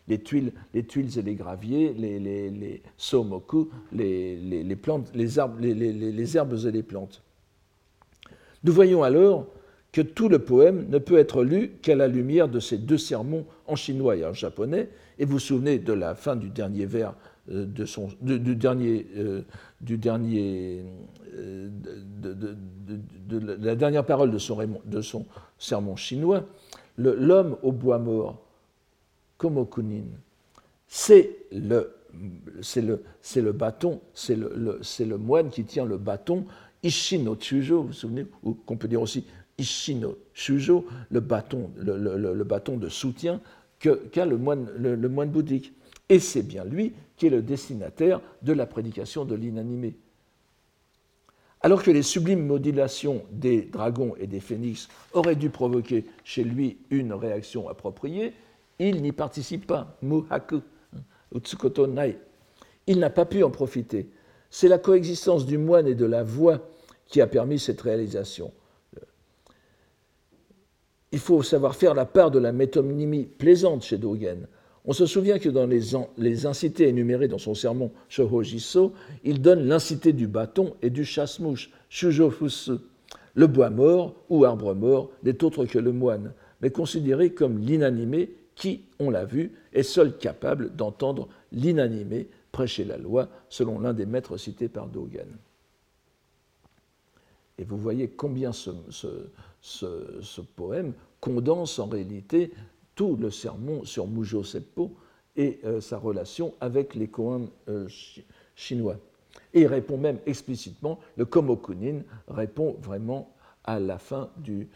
[0.08, 5.58] les tuiles, les tuiles et les graviers, les, les, les somoku, les, plantes, les, arbres,
[5.61, 7.22] les, herbes et les plantes.
[8.64, 9.46] Nous voyons alors
[9.92, 13.46] que tout le poème ne peut être lu qu'à la lumière de ces deux sermons
[13.66, 14.90] en chinois et en japonais.
[15.18, 17.14] Et vous vous souvenez de la fin du dernier vers
[17.50, 19.42] euh, de son, du dernier, euh,
[19.80, 20.84] du dernier
[21.34, 21.68] euh,
[22.20, 25.26] de, la dernière parole de son, de son
[25.58, 26.44] sermon chinois,
[26.98, 28.42] l'homme au bois mort
[29.38, 30.04] Komokunin.
[30.86, 31.94] C'est le,
[32.60, 33.02] c'est le,
[33.36, 36.44] le bâton, c'est le, c'est le moine qui tient le bâton
[36.82, 39.24] Ishino Chujo, vous vous souvenez, ou qu'on peut dire aussi
[39.58, 43.40] Ishino Shujo, le bâton, le, le, bâton de soutien
[43.78, 45.72] qu'a le moine, le, moine bouddhique.
[46.11, 49.96] Et c'est bien lui qui est le destinataire de la prédication de l'inanimé.
[51.62, 56.78] Alors que les sublimes modulations des dragons et des phénix auraient dû provoquer chez lui
[56.90, 58.32] une réaction appropriée,
[58.78, 59.96] il n'y participe pas.
[60.02, 60.61] Muhaku,
[61.34, 62.18] Utsukoto Nai.
[62.86, 64.08] Il n'a pas pu en profiter.
[64.50, 66.66] C'est la coexistence du moine et de la voix
[67.06, 68.52] qui a permis cette réalisation.
[71.12, 74.48] Il faut savoir faire la part de la métonymie plaisante chez Dogen.
[74.84, 78.92] On se souvient que dans les, incités énumérés dans son sermon Shohojiso,
[79.24, 82.78] il donne l'incité du bâton et du chasse-mouche, Shujofusu.
[83.34, 88.30] Le bois mort ou arbre mort n'est autre que le moine, mais considéré comme l'inanimé
[88.54, 94.06] qui, on l'a vu, est seul capable d'entendre l'inanimé prêcher la loi, selon l'un des
[94.06, 95.28] maîtres cités par Dogen.
[97.58, 102.52] Et vous voyez combien ce, poème condense en réalité
[103.01, 104.94] tout le sermon sur Mujo Seppo
[105.34, 107.88] et euh, sa relation avec les koans euh,
[108.55, 108.98] chinois.
[109.55, 113.34] Et il répond même explicitement, le Komokunin répond vraiment
[113.64, 114.68] à la fin du,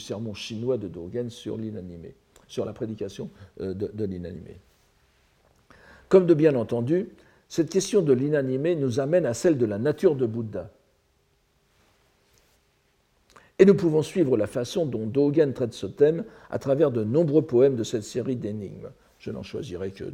[0.00, 2.16] sermon chinois de Dogen sur l'inanimé
[2.48, 4.58] sur la prédication euh, de, l'inanimé.
[6.08, 7.10] Comme de bien entendu,
[7.48, 10.68] cette question de l'inanimé nous amène à celle de la nature de Bouddha.
[13.60, 17.42] Et nous pouvons suivre la façon dont Dogen traite ce thème à travers de nombreux
[17.42, 18.88] poèmes de cette série d'énigmes.
[19.18, 20.04] Je n'en choisirai que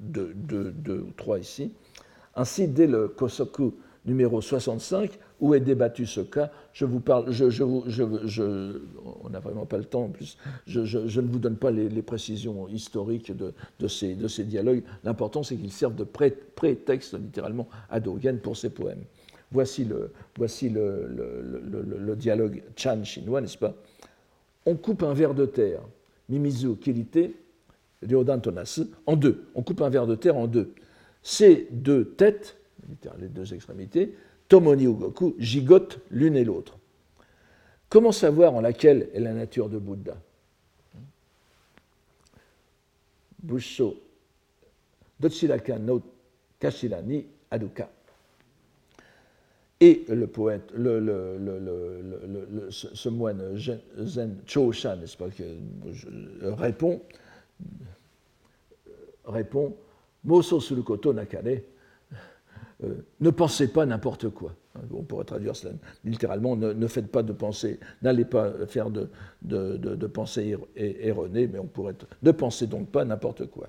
[0.00, 1.72] deux, deux, ou trois ici.
[2.34, 3.74] Ainsi, dès le Kosoku
[4.06, 6.50] numéro 65, où est débattu ce cas.
[6.72, 7.26] Je vous parle,
[9.22, 10.36] on n'a vraiment pas le temps en plus,
[10.66, 14.82] je, ne vous donne pas les, précisions historiques de, de, ces, de, ces, dialogues.
[15.04, 19.04] L'important, c'est qu'ils servent de prétexte littéralement à Dogen pour ses poèmes.
[19.52, 23.74] Voici le, le, dialogue Chan chinois, n'est-ce pas?
[24.64, 25.80] On coupe un ver de terre,
[26.28, 27.34] Mimizu Kirite,
[28.02, 28.40] Ryodan
[29.06, 29.44] en deux.
[29.54, 30.72] On coupe un ver de terre en deux.
[31.22, 32.56] Ces deux têtes
[33.18, 34.14] les deux extrémités,
[34.48, 36.78] Tomoni Ugoku gigotent l'une et l'autre.
[37.88, 40.16] Comment savoir en laquelle est la nature de Bouddha?
[43.42, 43.96] Busho
[45.18, 46.02] Dochiraka no
[46.58, 47.90] Kashira ni Aduka.
[49.82, 51.00] Et le poète, le,
[52.68, 53.58] ce moine
[53.96, 55.28] Zen Chosha, n'est-ce pas,
[56.42, 57.00] répond,
[59.24, 59.74] répond
[60.24, 61.60] Moso Sulukoto Nakane,
[62.84, 64.54] euh, ne pensez pas n'importe quoi.
[64.92, 65.74] On pourrait traduire cela
[66.04, 69.08] littéralement, ne, faites pas de pensée, n'allez pas faire de,
[69.42, 73.68] de, de, pensée erronée, mais on pourrait, ne pensez donc pas n'importe quoi.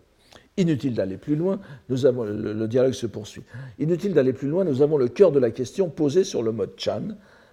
[0.62, 1.60] Inutile d'aller plus loin,
[1.90, 3.42] nous avons, le, dialogue se poursuit.
[3.80, 6.74] Inutile d'aller plus loin, nous avons le cœur de la question posée sur le mode
[6.78, 7.02] Chan,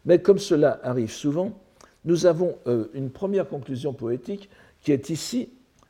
[0.04, 1.58] mais comme cela arrive souvent,
[2.04, 4.50] nous avons euh, une première conclusion poétique
[4.82, 5.48] qui est ici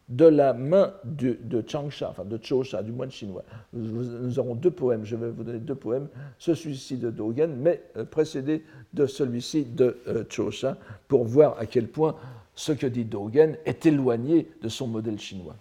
[0.08, 3.42] de la main de, de Changsha, enfin de Chosha, du moine chinois.
[3.72, 6.06] Nous, aurons deux poèmes, je vais vous donner deux poèmes,
[6.38, 8.62] celui-ci de Dogen, mais euh, précédé
[8.94, 12.14] de celui-ci de euh, Chosha, pour voir à quel point
[12.54, 15.56] ce que dit Dogen est éloigné de son modèle chinois.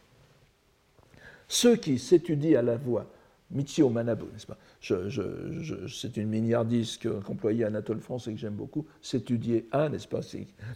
[1.48, 3.06] Ceux qui s'étudient à la voix,
[3.52, 4.58] Michio Manabu, n'est-ce pas?
[4.82, 10.20] C'est une miniardise qu'employait Anatole France et que j'aime beaucoup, s'étudier à, n'est-ce pas?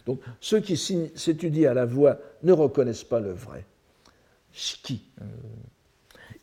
[0.06, 3.66] Donc, ceux qui s'étudient à la voix ne reconnaissent pas le vrai.
[4.52, 5.24] Qui euh,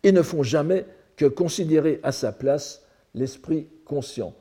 [0.04, 4.34] Et ne font jamais que considérer à sa place l'esprit conscient.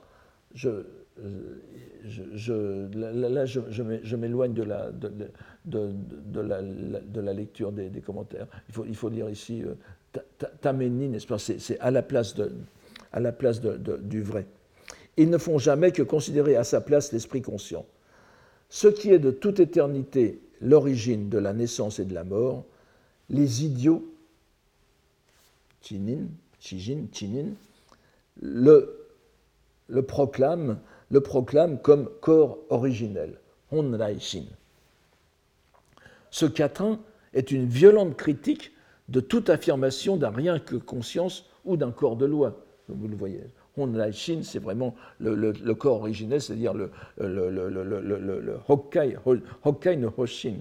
[0.54, 1.62] Je, euh,
[2.04, 4.90] je, là, je, m'éloigne de la,
[5.68, 8.46] de, la, lecture des, commentaires.
[8.68, 9.74] Il faut, il faut lire ici euh,
[10.60, 11.38] Taméni, n'est-ce pas?
[11.38, 12.52] C'est à la place, de,
[13.12, 14.46] à la place du vrai.
[15.16, 17.84] Ils ne font jamais que considérer à sa place l'esprit conscient.
[18.68, 22.64] Ce qui est de toute éternité l'origine de la naissance et de la mort,
[23.30, 24.04] les idiots,
[25.82, 26.26] chinin,
[26.58, 27.52] chijin, chinin,
[28.40, 29.06] le,
[29.88, 30.78] le proclament
[31.10, 33.38] le proclament comme corps originel,
[33.70, 34.44] Honrai Shin.
[36.30, 37.00] Ce quatrain
[37.34, 38.72] est une violente critique
[39.08, 42.64] de toute affirmation d'un rien que conscience ou d'un corps de loi.
[42.88, 43.42] Vous le voyez.
[43.76, 46.90] Honrai Shin, c'est vraiment le, corps originel, c'est-à-dire le,
[48.68, 50.56] Hokkai no Hoshin.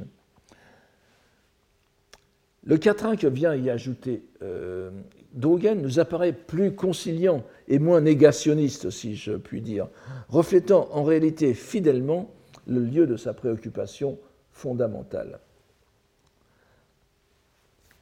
[2.63, 4.91] Le quatrain que vient y ajouter euh,
[5.33, 9.87] Dogen nous apparaît plus conciliant et moins négationniste, si je puis dire,
[10.27, 12.29] reflétant en réalité fidèlement
[12.67, 14.19] le lieu de sa préoccupation
[14.51, 15.39] fondamentale.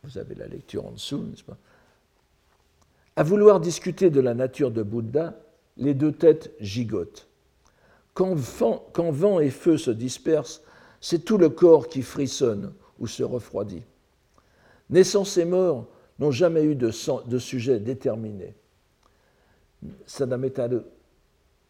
[0.06, 1.58] Vous avez la lecture en dessous, n'est-ce pas?
[3.16, 5.34] À vouloir discuter de la nature de Bouddha,
[5.78, 7.28] les deux têtes gigotent.
[8.14, 10.62] Quand vent, et feu se dispersent,
[11.02, 13.84] c'est tout le corps qui frissonne ou se refroidit.
[14.90, 15.88] Naissance et mort
[16.20, 16.92] n'ont jamais eu de,
[17.28, 18.56] de sujet déterminé.
[20.06, 20.82] Sadametaru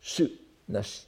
[0.02, 0.30] Su
[0.70, 1.08] Nashi.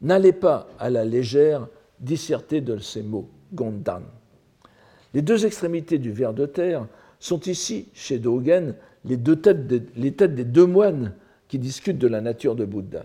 [0.00, 4.02] N'allez pas à la légère disserter de ces mots, Gondan.
[5.14, 6.86] Les deux extrémités du ver de terre
[7.18, 11.14] sont ici, chez Dogen, les, deux têtes, des deux moines
[11.48, 13.04] qui discutent de la nature de Bouddha.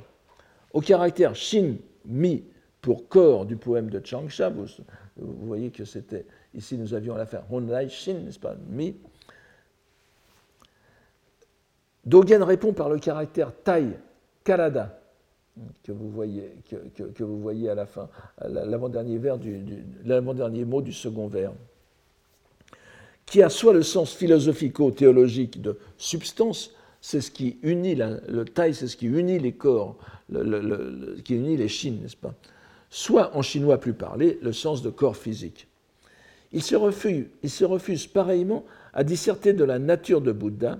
[0.74, 2.44] Au caractère Shin, Mi,
[2.82, 4.68] pour corps du poème de Changsha, vous,
[5.46, 8.96] voyez que c'était, ici nous avions l'affaire Honrai Shin, n'est-ce pas, Mi,
[12.06, 13.86] Dogen répond par le caractère tai,
[14.46, 14.98] karada,
[15.84, 18.08] que vous voyez, que, vous voyez à la fin,
[18.48, 19.20] l'avant-dernier,
[20.06, 21.52] l'avant-dernier mot du second vers,
[23.28, 28.88] qui a soit le sens philosophico-théologique de substance, c'est ce qui unit, le tai, c'est
[28.88, 29.98] ce qui unit les corps,
[30.30, 32.34] qui unit les chines, n'est-ce pas?
[32.90, 35.68] Soit, en chinois plus parlé, le sens de corps physique.
[36.54, 40.80] Il se, refuse, il se refuse pareillement à disserter de la nature de Bouddha,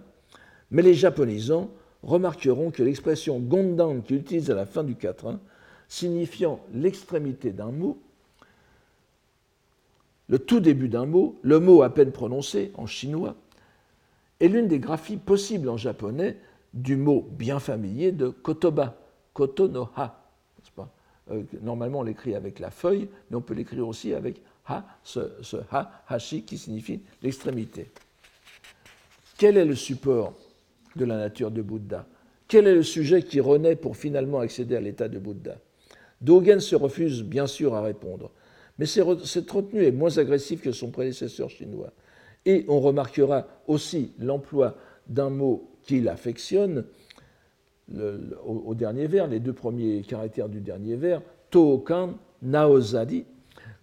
[0.72, 1.70] mais les japonisants
[2.02, 5.42] remarqueront que l'expression gondan qu'ils utilisent à la fin du quatrain,
[5.90, 8.00] signifiant l'extrémité d'un mot,
[10.28, 13.36] le tout début d'un mot, le mot à peine prononcé en chinois,
[14.40, 16.38] est l'une des graphies possibles en japonais
[16.74, 18.98] du mot bien familier de kotoba,
[19.34, 20.24] koto no ha.
[21.32, 25.32] Euh, normalement, on l'écrit avec la feuille, mais on peut l'écrire aussi avec ha, ce,
[25.42, 27.90] ce ha, hashi, qui signifie l'extrémité.
[29.38, 30.34] Quel est le support
[30.96, 32.06] de la nature de Bouddha?
[32.48, 35.58] Quel est le sujet qui renaît pour finalement accéder à l'état de Bouddha?
[36.22, 38.32] Dogen se refuse bien sûr à répondre,
[38.78, 41.92] mais cette retenue est moins agressive que son prédécesseur chinois.
[42.46, 46.86] Et on remarquera aussi l'emploi d'un mot qu'il affectionne
[48.46, 53.26] au, dernier vers, les deux premiers caractères du dernier vers, Tokan Naozadi,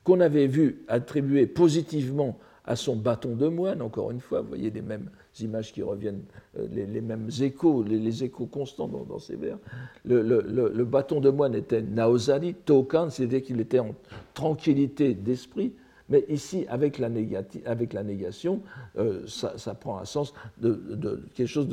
[0.03, 4.71] qu'on avait vu attribuer positivement à son bâton de moine, encore une fois, vous voyez
[4.71, 5.11] les mêmes
[5.41, 6.23] images qui reviennent,
[6.59, 9.59] euh, les, mêmes échos, les, échos constants dans, ces vers.
[10.05, 13.95] Le, bâton de moine était naosari, tokan, c'est-à-dire qu'il était en
[14.35, 15.73] tranquillité d'esprit,
[16.09, 18.61] mais ici, avec la, négation,
[18.99, 21.69] euh, ça, prend un sens de, quelque chose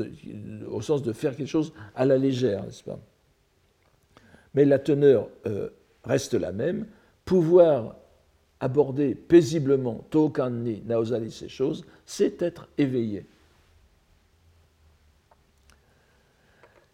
[0.69, 2.99] au sens de faire quelque chose à la légère, n'est-ce pas?
[4.53, 5.69] Mais la teneur euh,
[6.03, 6.87] reste la même.
[7.25, 7.95] Pouvoir
[8.59, 13.25] aborder paisiblement Tokanni, Naosali, ces choses, c'est être éveillé.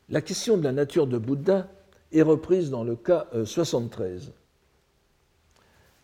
[0.09, 1.67] La question de la nature de Bouddha
[2.13, 4.31] est reprise dans le cas 73, euh,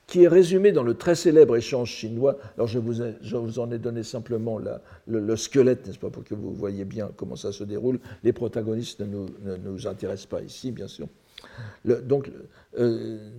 [0.08, 2.38] qui est résumé dans le très célèbre échange chinois.
[2.56, 4.60] Alors je vous, en ai donné simplement
[5.08, 8.00] le, squelette, n'est-ce pas, pour que vous voyez bien comment ça se déroule.
[8.24, 9.28] Les protagonistes ne
[9.58, 11.08] nous, intéressent pas ici, bien sûr.
[11.86, 12.30] Donc,
[12.78, 13.30] euh,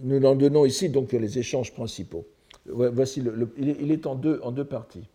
[0.00, 2.24] nous n'en donnons ici donc les échanges principaux.
[2.66, 3.22] Voici
[3.56, 5.08] il, est, en deux, en deux parties.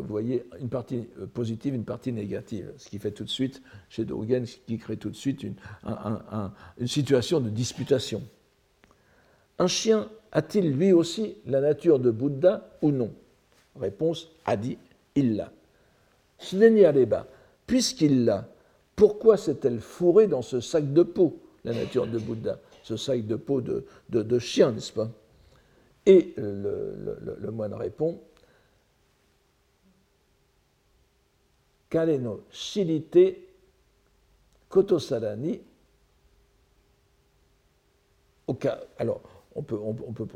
[0.00, 3.62] Vous voyez, une partie euh, positive, une partie négative, ce qui fait tout de suite,
[3.88, 5.56] chez Dogen, ce qui crée tout de suite une,
[6.86, 8.22] situation de disputation.
[9.58, 13.12] Un chien a-t-il lui aussi la nature de Bouddha ou non?
[13.78, 14.78] Réponse a dit
[15.14, 15.52] il l'a.
[17.06, 17.26] bas.
[17.66, 18.48] puisqu'il l'a,
[18.96, 23.36] pourquoi s'est-elle fourrée dans ce sac de peau la nature de Bouddha, ce sac de
[23.36, 25.10] peau de, de, chien, n'est-ce pas?
[26.06, 28.18] Et le, moine répond
[31.90, 33.36] Kaleno shilite
[34.68, 35.60] kotosarani.
[38.98, 39.20] Alors,
[39.54, 40.26] on peut, on, peut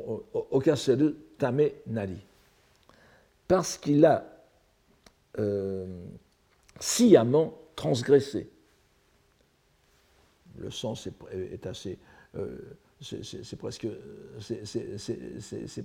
[0.51, 2.19] okaseru tame nari.
[3.49, 4.25] Parce qu'il a
[5.39, 5.87] euh,
[6.79, 8.49] sciemment transgressé
[10.59, 11.99] le sens est, assez.
[12.37, 12.59] Euh,
[13.05, 13.87] c'est presque,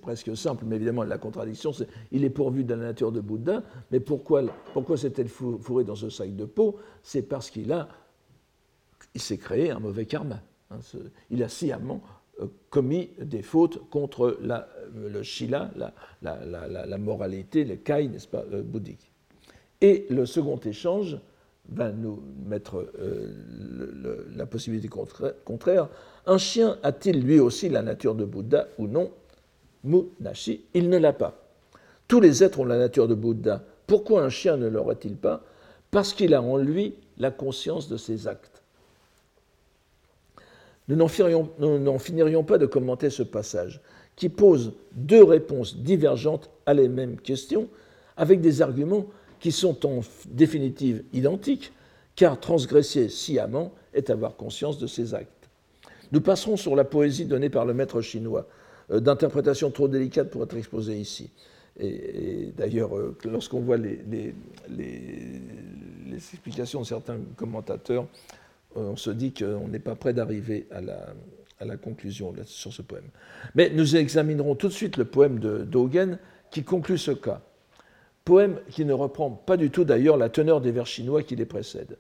[0.01, 3.63] presque, simple, mais évidemment la contradiction, c'est il est pourvu de la nature de Bouddha,
[3.91, 4.43] mais pourquoi,
[4.73, 6.77] pourquoi s'est-elle fourré dans ce sac de peau?
[7.03, 7.89] C'est parce qu'il a,
[9.13, 10.41] il s'est créé un mauvais karma.
[10.71, 10.79] Hein,
[11.29, 12.01] il a sciemment
[12.39, 18.27] euh, commis des fautes contre la, le shila, la, la, la moralité, le kai, n'est-ce
[18.27, 19.11] pas, euh, bouddhique.
[19.81, 21.17] Et le second échange,
[21.71, 24.89] va nous mettre euh, la possibilité
[25.45, 25.87] contraire.
[26.25, 29.11] Un chien a-t-il lui aussi la nature de Bouddha ou non?
[29.83, 31.41] Munashi, il ne l'a pas.
[32.07, 33.63] Tous les êtres ont la nature de Bouddha.
[33.87, 35.43] Pourquoi un chien ne l'aurait-il pas?
[35.91, 38.61] Parce qu'il a en lui la conscience de ses actes.
[40.87, 43.79] Nous n'en finirions pas de commenter ce passage,
[44.15, 47.67] qui pose deux réponses divergentes à les mêmes questions,
[48.17, 49.05] avec des arguments
[49.39, 51.71] qui sont en définitive identiques,
[52.15, 55.49] car transgresser sciemment est avoir conscience de ses actes.
[56.11, 58.47] Nous passerons sur la poésie donnée par le maître chinois,
[58.91, 61.29] euh, d'interprétation trop délicate pour être exposée ici.
[61.79, 64.33] Et, d'ailleurs, euh, lorsqu'on voit les,
[66.33, 68.07] explications de certains commentateurs,
[68.75, 70.81] euh, on se dit qu'on n'est pas prêt d'arriver à
[71.65, 73.09] la, conclusion sur ce poème.
[73.53, 76.17] Mais nous examinerons tout de suite le poème de Dogen
[76.51, 77.41] qui conclut ce cas
[78.25, 81.45] poème qui ne reprend pas du tout d'ailleurs la teneur des vers chinois qui les
[81.45, 81.97] précèdent.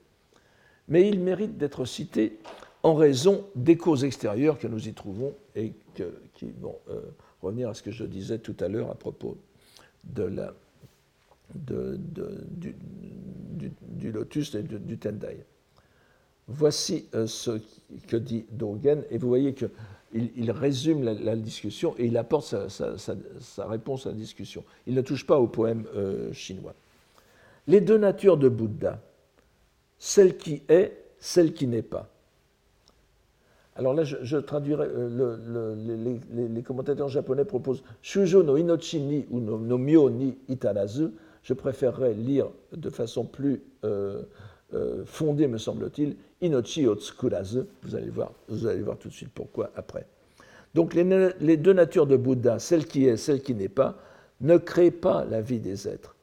[0.87, 2.39] Mais il mérite d'être cité
[2.83, 5.73] en raison des causes extérieures que nous y trouvons et
[6.33, 7.01] qui vont euh,
[7.41, 9.37] revenir à ce que je disais tout à l'heure à propos
[10.05, 10.51] du,
[14.11, 15.45] lotus et du, tendai.
[16.47, 17.59] Voici euh, ce
[18.07, 19.65] que dit Dogen, et vous voyez que
[20.13, 24.63] il, résume la, discussion et il apporte sa, réponse à la discussion.
[24.87, 26.73] Il ne touche pas au poème euh, chinois.
[27.67, 28.99] Les deux natures de Bouddha,
[29.97, 32.09] celle qui est, celle qui n'est pas.
[33.75, 39.77] Alors là, je, traduirai, euh, les, commentateurs japonais proposent Shujo no inochi ni ou no,
[39.77, 41.11] myo ni itarazu.
[41.43, 44.23] Je préférerais lire de façon plus euh,
[45.05, 47.61] fondée, me semble-t-il, Inochi Otsukurazu.
[47.83, 50.05] Vous allez voir, vous allez voir tout de suite pourquoi après.
[50.75, 53.97] Donc les, deux natures de Bouddha, celle qui est, celle qui n'est pas,
[54.41, 56.15] ne créent pas la vie des êtres.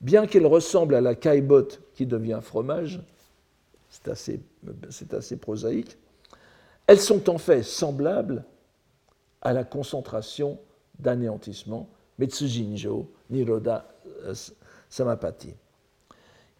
[0.00, 3.00] Bien qu'elles ressemblent à la caillebotte qui devient fromage,
[3.90, 4.40] c'est assez,
[5.12, 5.96] assez prosaïque,
[6.86, 8.44] elles sont en fait semblables
[9.40, 10.58] à la concentration
[10.98, 13.86] d'anéantissement, Metsujinjo, Niroda
[14.24, 14.34] euh,
[14.88, 15.54] Samapati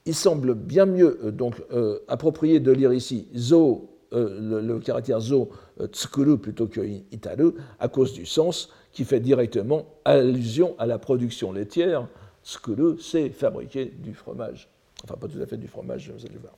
[0.06, 5.20] il semble bien mieux euh, donc euh, approprié de lire ici zo, euh, le, caractère
[5.20, 5.50] zo
[5.92, 6.80] tsukuru plutôt que
[7.12, 12.06] itaru à cause du sens qui fait directement allusion à la production laitière.
[12.44, 14.68] Tsukuru, c'est fabriquer du fromage.
[15.02, 16.54] Enfin, pas tout à fait du fromage, vous allez voir.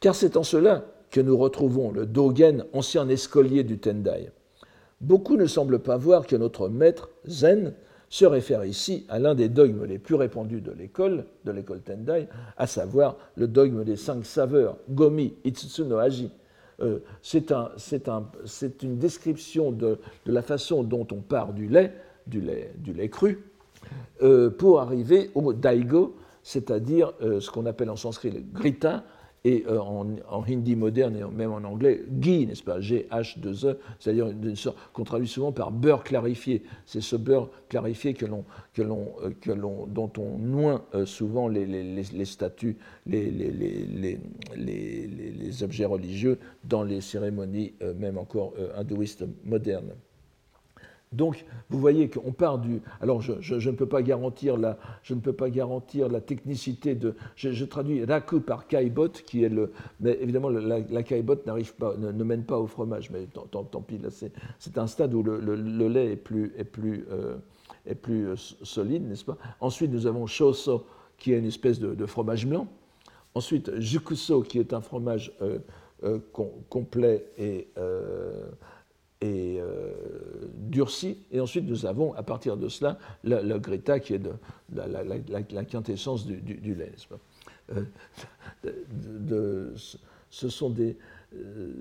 [0.00, 4.30] Car c'est en cela que nous retrouvons le Dogen, ancien escolier du Tendai.
[5.00, 7.74] Beaucoup ne semblent pas voir que notre maître, Zen,
[8.10, 12.28] se réfère ici à l'un des dogmes les plus répandus de l'école, de l'école Tendai,
[12.56, 16.30] à savoir le dogme des cinq saveurs, Gomi, Itsutsu no Aji.
[16.80, 21.92] Euh, c'est une description de, la façon dont on part du lait,
[22.26, 23.44] du lait, du lait cru,
[24.22, 29.04] euh, pour arriver au daigo, c'est-à-dire euh, ce qu'on appelle en sanskrit le grita,
[29.48, 34.34] et euh, en, hindi moderne et même en anglais, ghee, n'est-ce pas, G-H-2-E, c'est-à-dire
[34.92, 36.62] qu'on traduit souvent par beurre clarifié.
[36.84, 38.44] C'est ce beurre clarifié que l'on,
[38.74, 42.76] que l'on, euh, que l'on, dont on noie euh, souvent les, les, statues,
[43.06, 43.38] les,
[45.62, 49.94] objets religieux dans les cérémonies, même encore hindouistes modernes.
[51.12, 52.82] Donc, vous voyez qu'on part du.
[53.00, 57.14] Alors, je, ne peux pas garantir la, je ne peux pas garantir la technicité de.
[57.34, 59.72] Je, traduis raku par kaibot, qui est le.
[60.00, 61.02] Mais évidemment, la, la
[61.46, 63.10] n'arrive pas, ne, mène pas au fromage.
[63.10, 67.06] Mais tant, pis, là, c'est un stade où le, le, lait est plus, est plus,
[67.10, 67.36] euh,
[67.86, 69.38] est plus euh, solide, n'est-ce pas?
[69.60, 70.84] Ensuite, nous avons shoso,
[71.16, 72.68] qui est une espèce de, fromage blanc.
[73.34, 75.58] Ensuite, jukuso, qui est un fromage euh,
[76.68, 77.68] complet et
[79.20, 79.92] et euh,
[80.54, 81.18] durci.
[81.32, 84.22] Et ensuite, nous avons, à partir de cela, le, greta qui est
[84.74, 86.76] la, quintessence du, du.
[88.64, 89.74] Euh,
[90.30, 90.96] ce, sont des,
[91.34, 91.72] euh,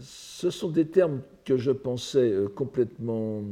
[0.00, 3.42] ce sont des termes que je pensais complètement,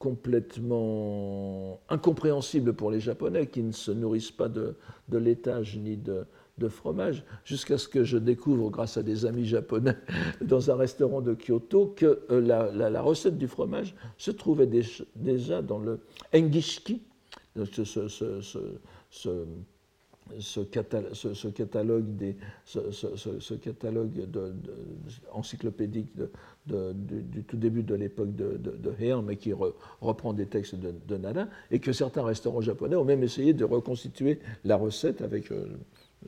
[0.00, 4.74] complètement incompréhensibles pour les Japonais qui ne se nourrissent pas de,
[5.10, 6.24] de laitage ni de,
[6.56, 9.96] de fromage, jusqu'à ce que je découvre, grâce à des amis japonais,
[10.40, 14.68] dans un restaurant de Kyoto, que euh, la, recette du fromage se trouvait
[15.16, 16.00] déjà dans le
[16.34, 17.02] Engishiki,
[17.62, 19.44] ce
[20.70, 24.26] catalogue, des, ce, catalogue
[25.32, 26.10] encyclopédique
[26.66, 29.52] du, tout début de l'époque de, de, Heian, mais qui
[30.00, 34.38] reprend des textes de, Nada, et que certains restaurants japonais ont même essayé de reconstituer
[34.64, 35.66] la recette avec euh,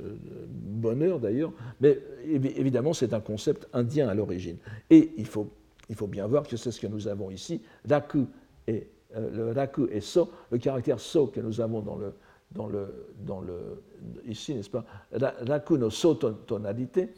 [0.01, 0.15] euh,
[0.49, 1.99] bonheur d'ailleurs, mais
[2.33, 4.57] évidemment c'est un concept indien à l'origine.
[4.91, 5.51] Et il faut,
[5.89, 8.27] il faut bien voir que c'est ce que nous avons ici, raku
[8.67, 12.15] et, euh, le raku et so, le caractère so que nous avons dans le,
[12.55, 13.83] dans le, dans le
[14.27, 17.11] ici, n'est-ce pas, raku no so tonalité,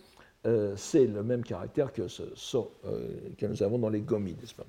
[0.46, 2.72] euh, c'est le même caractère que ce so
[3.38, 4.66] que nous avons dans les gomis, n'est-ce pas?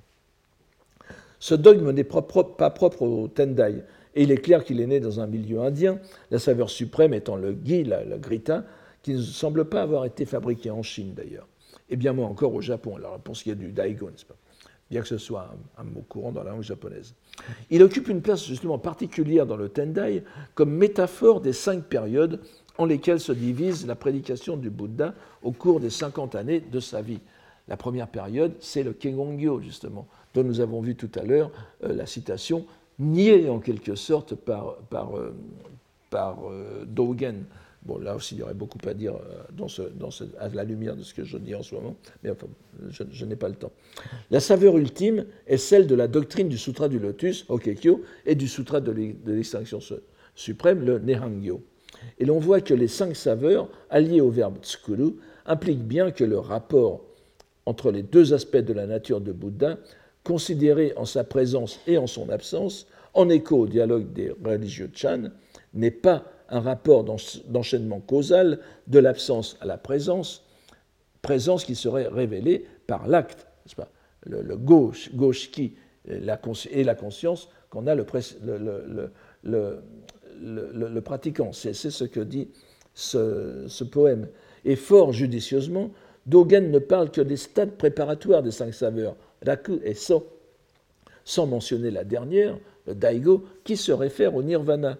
[1.39, 3.83] Ce dogme n'est pas propre au Tendai,
[4.15, 5.99] et il est clair qu'il est né dans un milieu indien,
[6.31, 8.63] la saveur suprême étant le ghee, le grita,
[9.03, 11.47] qui ne semble pas avoir été fabriqué en Chine d'ailleurs,
[11.89, 14.35] et bien moins encore au Japon, alors pour ce qui est du daigo, n'est-ce pas?
[14.89, 17.13] Bien que ce soit un, mot courant dans la langue japonaise.
[17.69, 20.23] Il occupe une place justement particulière dans le Tendai
[20.53, 22.39] comme métaphore des cinq périodes
[22.77, 25.13] en lesquelles se divise la prédication du Bouddha
[25.43, 27.19] au cours des 50 années de sa vie.
[27.67, 31.51] La première période, c'est le Kengongyo, justement, dont nous avons vu tout à l'heure
[31.83, 32.65] euh, la citation
[32.99, 35.35] nié en quelque sorte par, par, euh,
[36.09, 37.45] par euh, Dogen.
[37.85, 41.13] Bon, là aussi, il y aurait beaucoup à dire euh, à la lumière de ce
[41.13, 42.47] que je dis en ce moment, mais enfin,
[42.89, 43.71] je, n'ai pas le temps.
[44.31, 48.47] La saveur ultime est celle de la doctrine du Sutra du Lotus, Okekyo, et du
[48.47, 49.79] Sutra de l'extinction
[50.33, 51.61] suprême, le Nehangyo.
[52.17, 55.13] Et l'on voit que les cinq saveurs, alliées au verbe tsukuru,
[55.45, 57.05] impliquent bien que le rapport
[57.67, 59.77] entre les deux aspects de la nature de Bouddha
[60.23, 65.29] considéré en sa présence et en son absence, en écho au dialogue des religieux Chan,
[65.73, 70.43] n'est pas un rapport d'enchaînement causal de l'absence à la présence,
[71.21, 73.47] présence qui serait révélée par l'acte,
[74.25, 75.75] le, gauche, gauche qui
[76.07, 76.39] la,
[76.71, 78.03] et la conscience qu'on a le,
[81.01, 81.51] pratiquant.
[81.51, 82.49] C'est ce que dit
[82.93, 84.27] ce, ce, poème.
[84.63, 85.91] Et fort judicieusement,
[86.25, 89.15] Dogen ne parle que des stades préparatoires des cinq saveurs,
[89.45, 90.27] Raku et So,
[91.23, 94.97] sans mentionner la dernière, le Daigo, qui se réfère au Nirvana.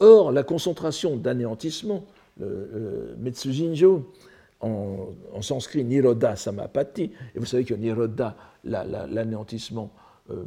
[0.00, 2.04] Or, la concentration d'anéantissement,
[2.40, 4.12] le, Metsujinjo,
[4.60, 5.08] en,
[5.40, 9.90] sanskrit Niroda Samapati, et vous savez que Niroda, l'anéantissement,
[10.30, 10.44] euh,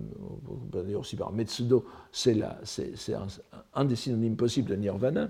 [0.73, 2.35] on dire aussi par Metsudo, c'est
[3.73, 5.29] un, des synonymes possibles de Nirvana.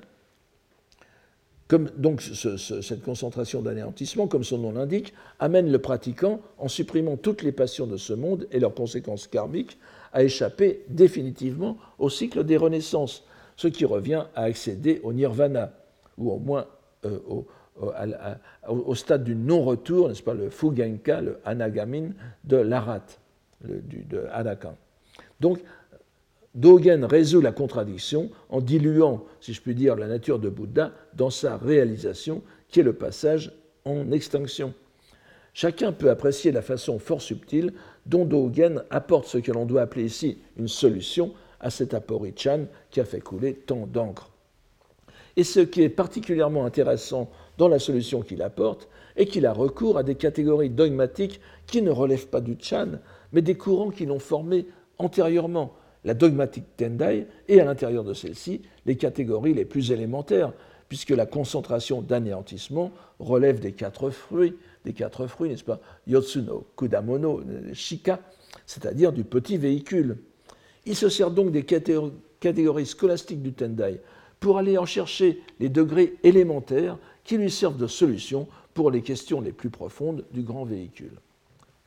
[1.98, 7.52] Donc cette concentration d'anéantissement, comme son nom l'indique, amène le pratiquant, en supprimant toutes les
[7.52, 9.80] passions de ce monde et leurs conséquences karmiques,
[10.14, 13.24] à échapper définitivement au cycle des renaissances,
[13.56, 15.72] ce qui revient à accéder au nirvana,
[16.18, 16.66] ou au moins
[17.06, 17.20] euh,
[18.68, 22.12] au, stade du non-retour, n'est-ce pas, le fugenka, le anagamin
[22.44, 23.06] de l'arat,
[23.62, 24.76] de Anakan.
[25.40, 25.60] Donc,
[26.56, 31.30] Dogen résout la contradiction en diluant, si je puis dire, la nature de Bouddha dans
[31.30, 33.52] sa réalisation, qui est le passage
[33.84, 34.74] en extinction.
[35.54, 37.74] Chacun peut apprécier la façon fort subtile
[38.06, 41.34] dont Dogen apporte ce que l'on doit appeler ici une solution
[41.66, 44.30] à cet aporichan qui a fait couler tant d'encre.
[45.36, 49.98] Et ce qui est particulièrement intéressant dans la solution qu'il apporte est qu'il a recours
[49.98, 53.00] à des catégories dogmatiques qui ne relèvent pas du Chan,
[53.34, 54.68] mais des courants qui l'ont formé
[55.00, 60.54] antérieurement, la dogmatique Tendai et à l'intérieur de celle-ci les catégories les plus élémentaires,
[60.88, 64.56] puisque la concentration d'anéantissement relève des quatre fruits,
[64.86, 65.80] des quatre fruits, n'est-ce pas?
[66.06, 67.42] Yotsuno, Kudamono,
[67.74, 68.20] Shika,
[68.68, 70.20] c'est-à-dire du petit véhicule.
[70.86, 74.02] Il se sert donc des catégories scolastiques du Tendai
[74.40, 79.42] pour aller en chercher les degrés élémentaires qui lui servent de solution pour les questions
[79.42, 81.14] les plus profondes du grand véhicule.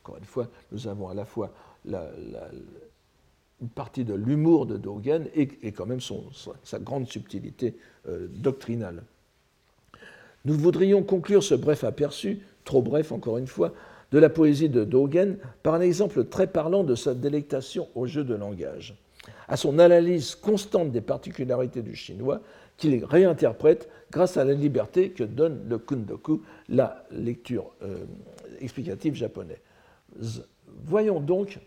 [0.03, 1.53] Encore une fois, nous avons à la fois
[1.85, 6.01] une partie de l'humour de Dogen et, quand même
[6.65, 7.77] sa grande subtilité
[8.09, 9.03] euh, doctrinale.
[10.45, 13.73] Nous voudrions conclure ce bref aperçu, trop bref encore une fois,
[14.13, 18.25] de la poésie de Dogen par un exemple très parlant de sa délectation au jeu
[18.25, 18.97] de langage,
[19.49, 22.41] à son analyse constante des particularités du chinois
[22.77, 28.05] qu'il réinterprète grâce à la liberté que donne le kundoku, la lecture euh,
[28.61, 29.59] explicative japonaise.
[30.85, 31.61] Voyons donc,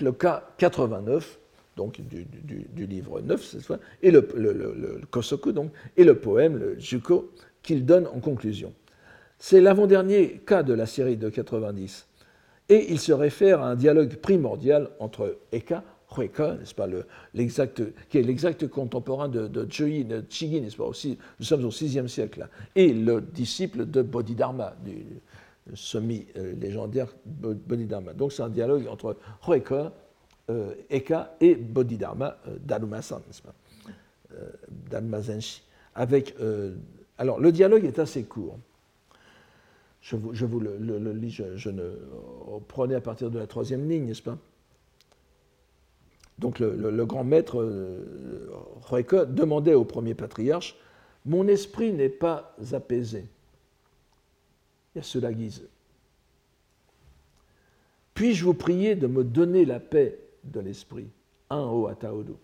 [0.00, 1.38] le cas 89
[1.76, 6.76] donc du, livre 9 cette fois, et le, le, Kosoku, donc, et le poème, le
[6.76, 7.30] Juko,
[7.68, 8.72] qu'il donne en conclusion.
[9.38, 12.06] C'est l'avant-dernier cas de la série de 90,
[12.70, 15.84] et il se réfère à un dialogue primordial entre Eka,
[16.16, 16.86] Hueka, n'est-ce pas,
[17.34, 22.08] l'exact, qui est l'exact contemporain de, de, Chigi, n'est-ce pas, aussi, nous sommes au VIe
[22.08, 25.20] siècle, là, et le disciple de Bodhidharma, du
[25.74, 28.14] semi-légendaire Bodhidharma.
[28.14, 29.92] Donc c'est un dialogue entre Hueka,
[30.48, 33.42] euh, Eka et Bodhidharma, euh, Darumasan, n'est-ce
[34.32, 35.52] euh,
[35.94, 36.34] Avec,
[37.18, 38.58] alors, le dialogue est assez court.
[40.00, 41.90] Je vous, le, lis, je, ne
[42.68, 44.38] prenez à partir de la troisième ligne, n'est-ce pas?
[46.38, 50.76] Donc, le, grand maître euh, demandait au premier patriarche
[51.26, 53.26] Mon esprit n'est pas apaisé.
[54.94, 55.66] Il y a cela guise.
[58.14, 61.08] Puis-je vous prier de me donner la paix de l'esprit?
[61.50, 62.38] Un o ataodo.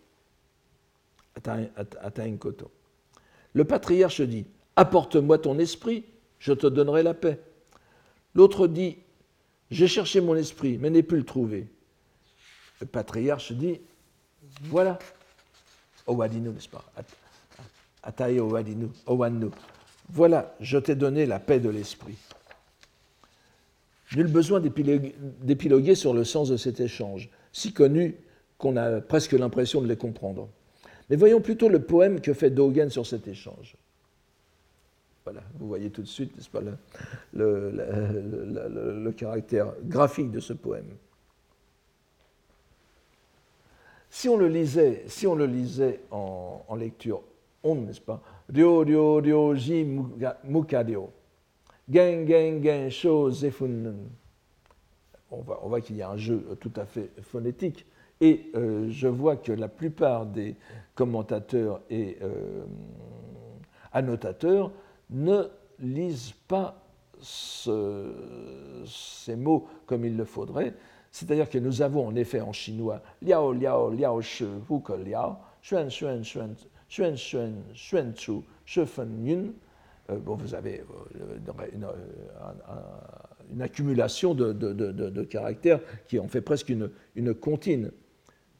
[1.45, 2.70] Atainkoto.
[3.55, 4.47] Le patriarche dit
[4.77, 6.05] Apporte-moi ton esprit,
[6.39, 7.39] je te donnerai la paix.
[8.35, 8.97] L'autre dit
[9.70, 11.68] J'ai cherché mon esprit, mais n'ai pu le trouver.
[12.81, 13.81] Le patriarche dit
[14.62, 14.99] Voilà.
[16.07, 16.85] Owadinu, n'est-ce pas?
[18.20, 19.47] Owadinu, Owannu.
[20.11, 22.16] Voilà, je t'ai donné la paix de l'esprit.
[24.14, 28.16] Nul besoin d'épiloguer sur le sens de cet échange si connus
[28.59, 30.49] qu'on a presque l'impression de les comprendre.
[31.09, 33.77] Mais voyons plutôt le poème que fait Dogen sur cet échange.
[35.25, 36.61] Voilà, vous voyez tout de suite, n'est-ce pas,
[37.33, 40.91] le, caractère graphique de ce poème.
[44.11, 47.22] Si on le lisait, si on le lisait en, lecture
[47.62, 48.20] on, n'est-ce pas
[48.53, 49.87] Ryo, ryo, ryo, ji,
[50.45, 51.11] mukadyo.
[51.91, 53.31] Gen, gen, gen, sho,
[55.31, 57.87] on voit, qu'il y a un jeu tout à fait phonétique.
[58.20, 60.55] Et euh, je vois que la plupart des
[60.95, 62.66] commentateurs et euh,
[63.91, 64.70] annotateurs
[65.11, 65.44] ne
[65.78, 66.80] lisent pas
[67.20, 67.70] ces
[69.36, 70.74] mots comme il le faudrait.
[71.11, 75.36] C'est-à-dire que nous avons en effet en chinois liao liao liao shi hu ke liao,
[75.62, 76.55] xuan xuan xuan
[76.88, 79.52] xuan xuan xuan chu shi fen yun.
[80.11, 80.84] Euh, bon, vous avez
[81.72, 81.86] une,
[83.52, 87.90] une accumulation de, caractères qui en fait presque une, une comptine.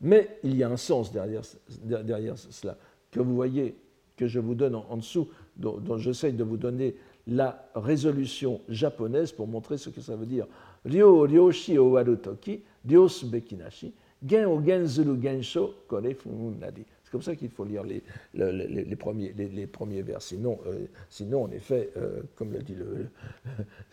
[0.01, 1.43] Mais il y a un sens derrière,
[1.83, 2.77] derrière cela,
[3.11, 3.77] que vous voyez,
[4.17, 6.95] que je vous donne en, dessous, dont, j'essaye de vous donner
[7.27, 10.47] la résolution japonaise pour montrer ce que ça veut dire.
[10.85, 13.93] Ryo ryoshi o warutoki, ryos bekinashi,
[14.27, 16.17] gen o genzuru gensho kore
[16.61, 16.85] nadi
[17.15, 20.21] comme ça qu'il faut lire les, premiers, les, premiers vers.
[20.21, 23.07] Sinon, euh, sinon en effet, euh, comme le dit le.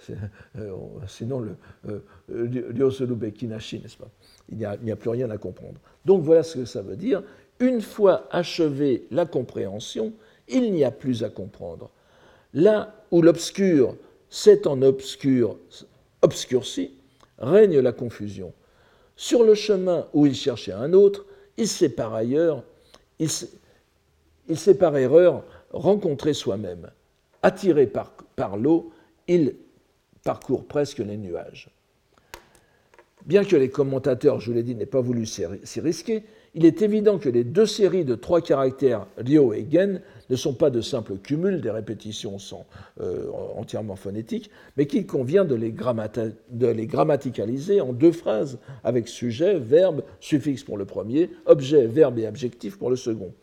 [0.58, 0.76] Euh,
[1.08, 4.10] sinon, le Ryosurubekinashi, n'est-ce pas?
[4.50, 5.80] Il n'y a, a, plus rien à comprendre.
[6.04, 7.22] Donc voilà ce que ça veut dire.
[7.60, 10.14] Une fois achevée la compréhension,
[10.48, 11.90] il n'y a plus à comprendre.
[12.54, 13.96] Là où l'obscur
[14.30, 15.58] s'est en obscur,
[16.22, 16.94] obscurci,
[17.38, 18.54] règne la confusion.
[19.16, 21.26] Sur le chemin où il cherchait un autre,
[21.58, 22.64] il s'est par ailleurs
[24.48, 26.90] il, s'est par erreur rencontré soi-même.
[27.44, 28.92] Attiré par, par l'eau,
[29.28, 29.56] il
[30.24, 31.70] parcourt presque les nuages.
[33.26, 35.46] Bien que les commentateurs, je vous l'ai dit, n'aient pas voulu s'y
[35.80, 36.24] risquer,
[36.54, 40.02] il est évident que les deux séries de trois caractères Ryo et Gen
[40.32, 42.66] ne sont pas de simples cumuls, des répétitions sont
[43.02, 43.28] euh,
[43.58, 45.74] entièrement phonétiques, mais qu'il convient de les,
[46.50, 52.18] de les, grammaticaliser en deux phrases, avec sujet, verbe, suffixe pour le premier, objet, verbe
[52.18, 53.34] et adjectif pour le second.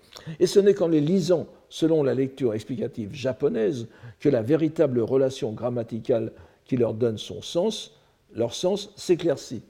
[0.41, 3.87] Et ce n'est qu'en les lisant selon la lecture explicative japonaise
[4.19, 6.33] que la véritable relation grammaticale
[6.65, 7.99] qui leur donne son sens,
[8.35, 9.63] leur sens s'éclaircit.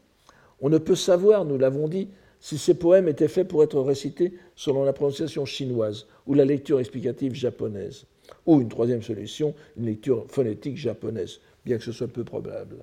[0.61, 2.09] On ne peut savoir, nous l'avons dit,
[2.41, 6.81] si ces poèmes étaient faits pour être récités selon la prononciation chinoise ou la lecture
[6.81, 8.07] explicative japonaise,
[8.47, 12.77] ou une troisième solution, une lecture phonétique japonaise, bien que ce soit peu probable.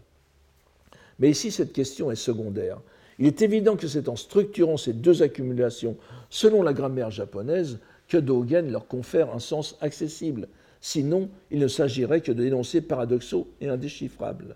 [1.20, 2.80] Mais ici, cette question est secondaire.
[3.20, 5.96] Il est évident que c'est en structurant ces deux accumulations
[6.30, 7.80] selon la grammaire japonaise
[8.10, 10.50] que Dogen leur confère un sens accessible.
[10.82, 14.56] Sinon, il ne s'agirait que de d'énoncés paradoxaux et indéchiffrables.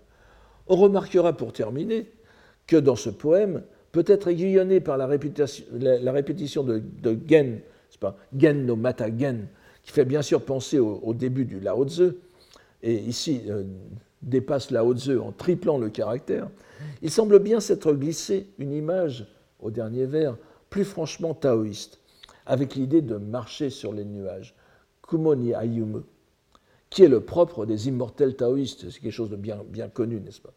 [0.68, 2.06] On remarquera pour terminer
[2.66, 3.62] que dans ce poème,
[3.92, 7.60] peut-être aiguillonné par la répétition, de, Gen,
[7.98, 9.46] pas Gen no Mata Gen,
[9.82, 12.12] qui fait bien sûr penser au, début du Lao Tzu,
[12.82, 13.64] et ici euh,
[14.22, 16.48] dépasse Lao Tzu en triplant le caractère,
[17.02, 19.26] il semble bien s'être glissé une image,
[19.60, 20.36] au dernier vers,
[20.70, 21.98] plus franchement taoïste,
[22.46, 24.54] avec l'idée de marcher sur les nuages,
[25.06, 26.00] Kumoni Ayumu,
[26.88, 30.40] qui est le propre des immortels taoïstes, c'est quelque chose de bien, bien connu, n'est-ce
[30.40, 30.52] pas?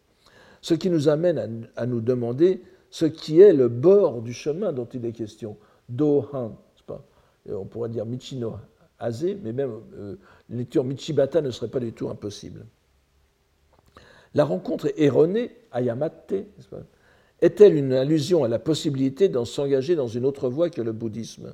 [0.60, 2.62] Ce qui nous amène à, nous demander
[2.94, 5.56] ce qui est le bord du chemin dont il est question,
[5.88, 6.54] Do-han,
[6.86, 7.04] pas
[7.50, 8.54] on pourrait dire Michino
[9.00, 10.14] Ase, mais même euh,
[10.48, 12.64] une lecture Michibata ne serait pas du tout impossible.
[14.32, 16.34] La rencontre erronée, Ayamate,
[17.40, 21.52] est-elle une allusion à la possibilité d'en s'engager dans une autre voie que le bouddhisme?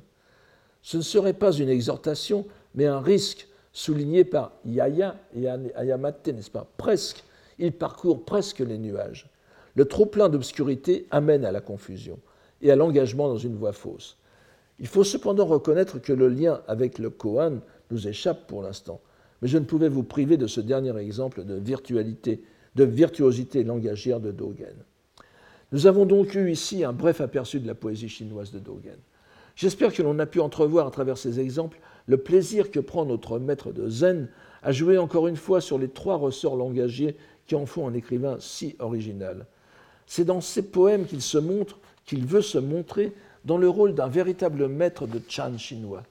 [0.83, 2.45] Ce ne serait pas une exhortation,
[2.75, 6.67] mais un risque souligné par Yaya et Ayamate, n'est-ce pas?
[6.77, 7.23] Presque,
[7.57, 9.30] il parcourt presque les nuages.
[9.75, 12.19] Le trop-plein d'obscurité amène à la confusion
[12.61, 14.17] et à l'engagement dans une voie fausse.
[14.79, 17.59] Il faut cependant reconnaître que le lien avec le Kohan
[17.91, 19.01] nous échappe pour l'instant,
[19.41, 22.41] mais je ne pouvais vous priver de ce dernier exemple de virtualité
[22.75, 24.75] de virtuosité langagière de Dogen.
[25.71, 28.97] Nous avons donc eu ici un bref aperçu de la poésie chinoise de Dogen.
[29.55, 33.39] J'espère que l'on a pu entrevoir à travers ces exemples le plaisir que prend notre
[33.39, 34.29] maître de Zen
[34.63, 37.15] à jouer encore une fois sur les trois ressorts langagiers
[37.45, 39.45] qui en font un écrivain si original.
[40.13, 43.13] C'est dans ces poèmes qu'il se montre, qu'il veut se montrer
[43.45, 46.03] dans le rôle d'un véritable maître de Chan chinois.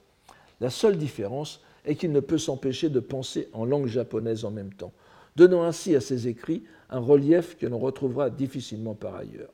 [0.59, 4.73] La seule différence est qu'il ne peut s'empêcher de penser en langue japonaise en même
[4.73, 4.91] temps
[5.35, 9.51] donnant ainsi à ses écrits un relief que l'on retrouvera difficilement par ailleurs.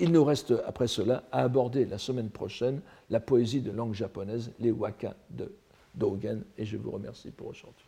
[0.00, 2.80] Il nous reste après cela à aborder la semaine prochaine
[3.10, 5.52] la poésie de langue japonaise, les waka de
[5.94, 7.87] Dogen, et je vous remercie pour aujourd'hui.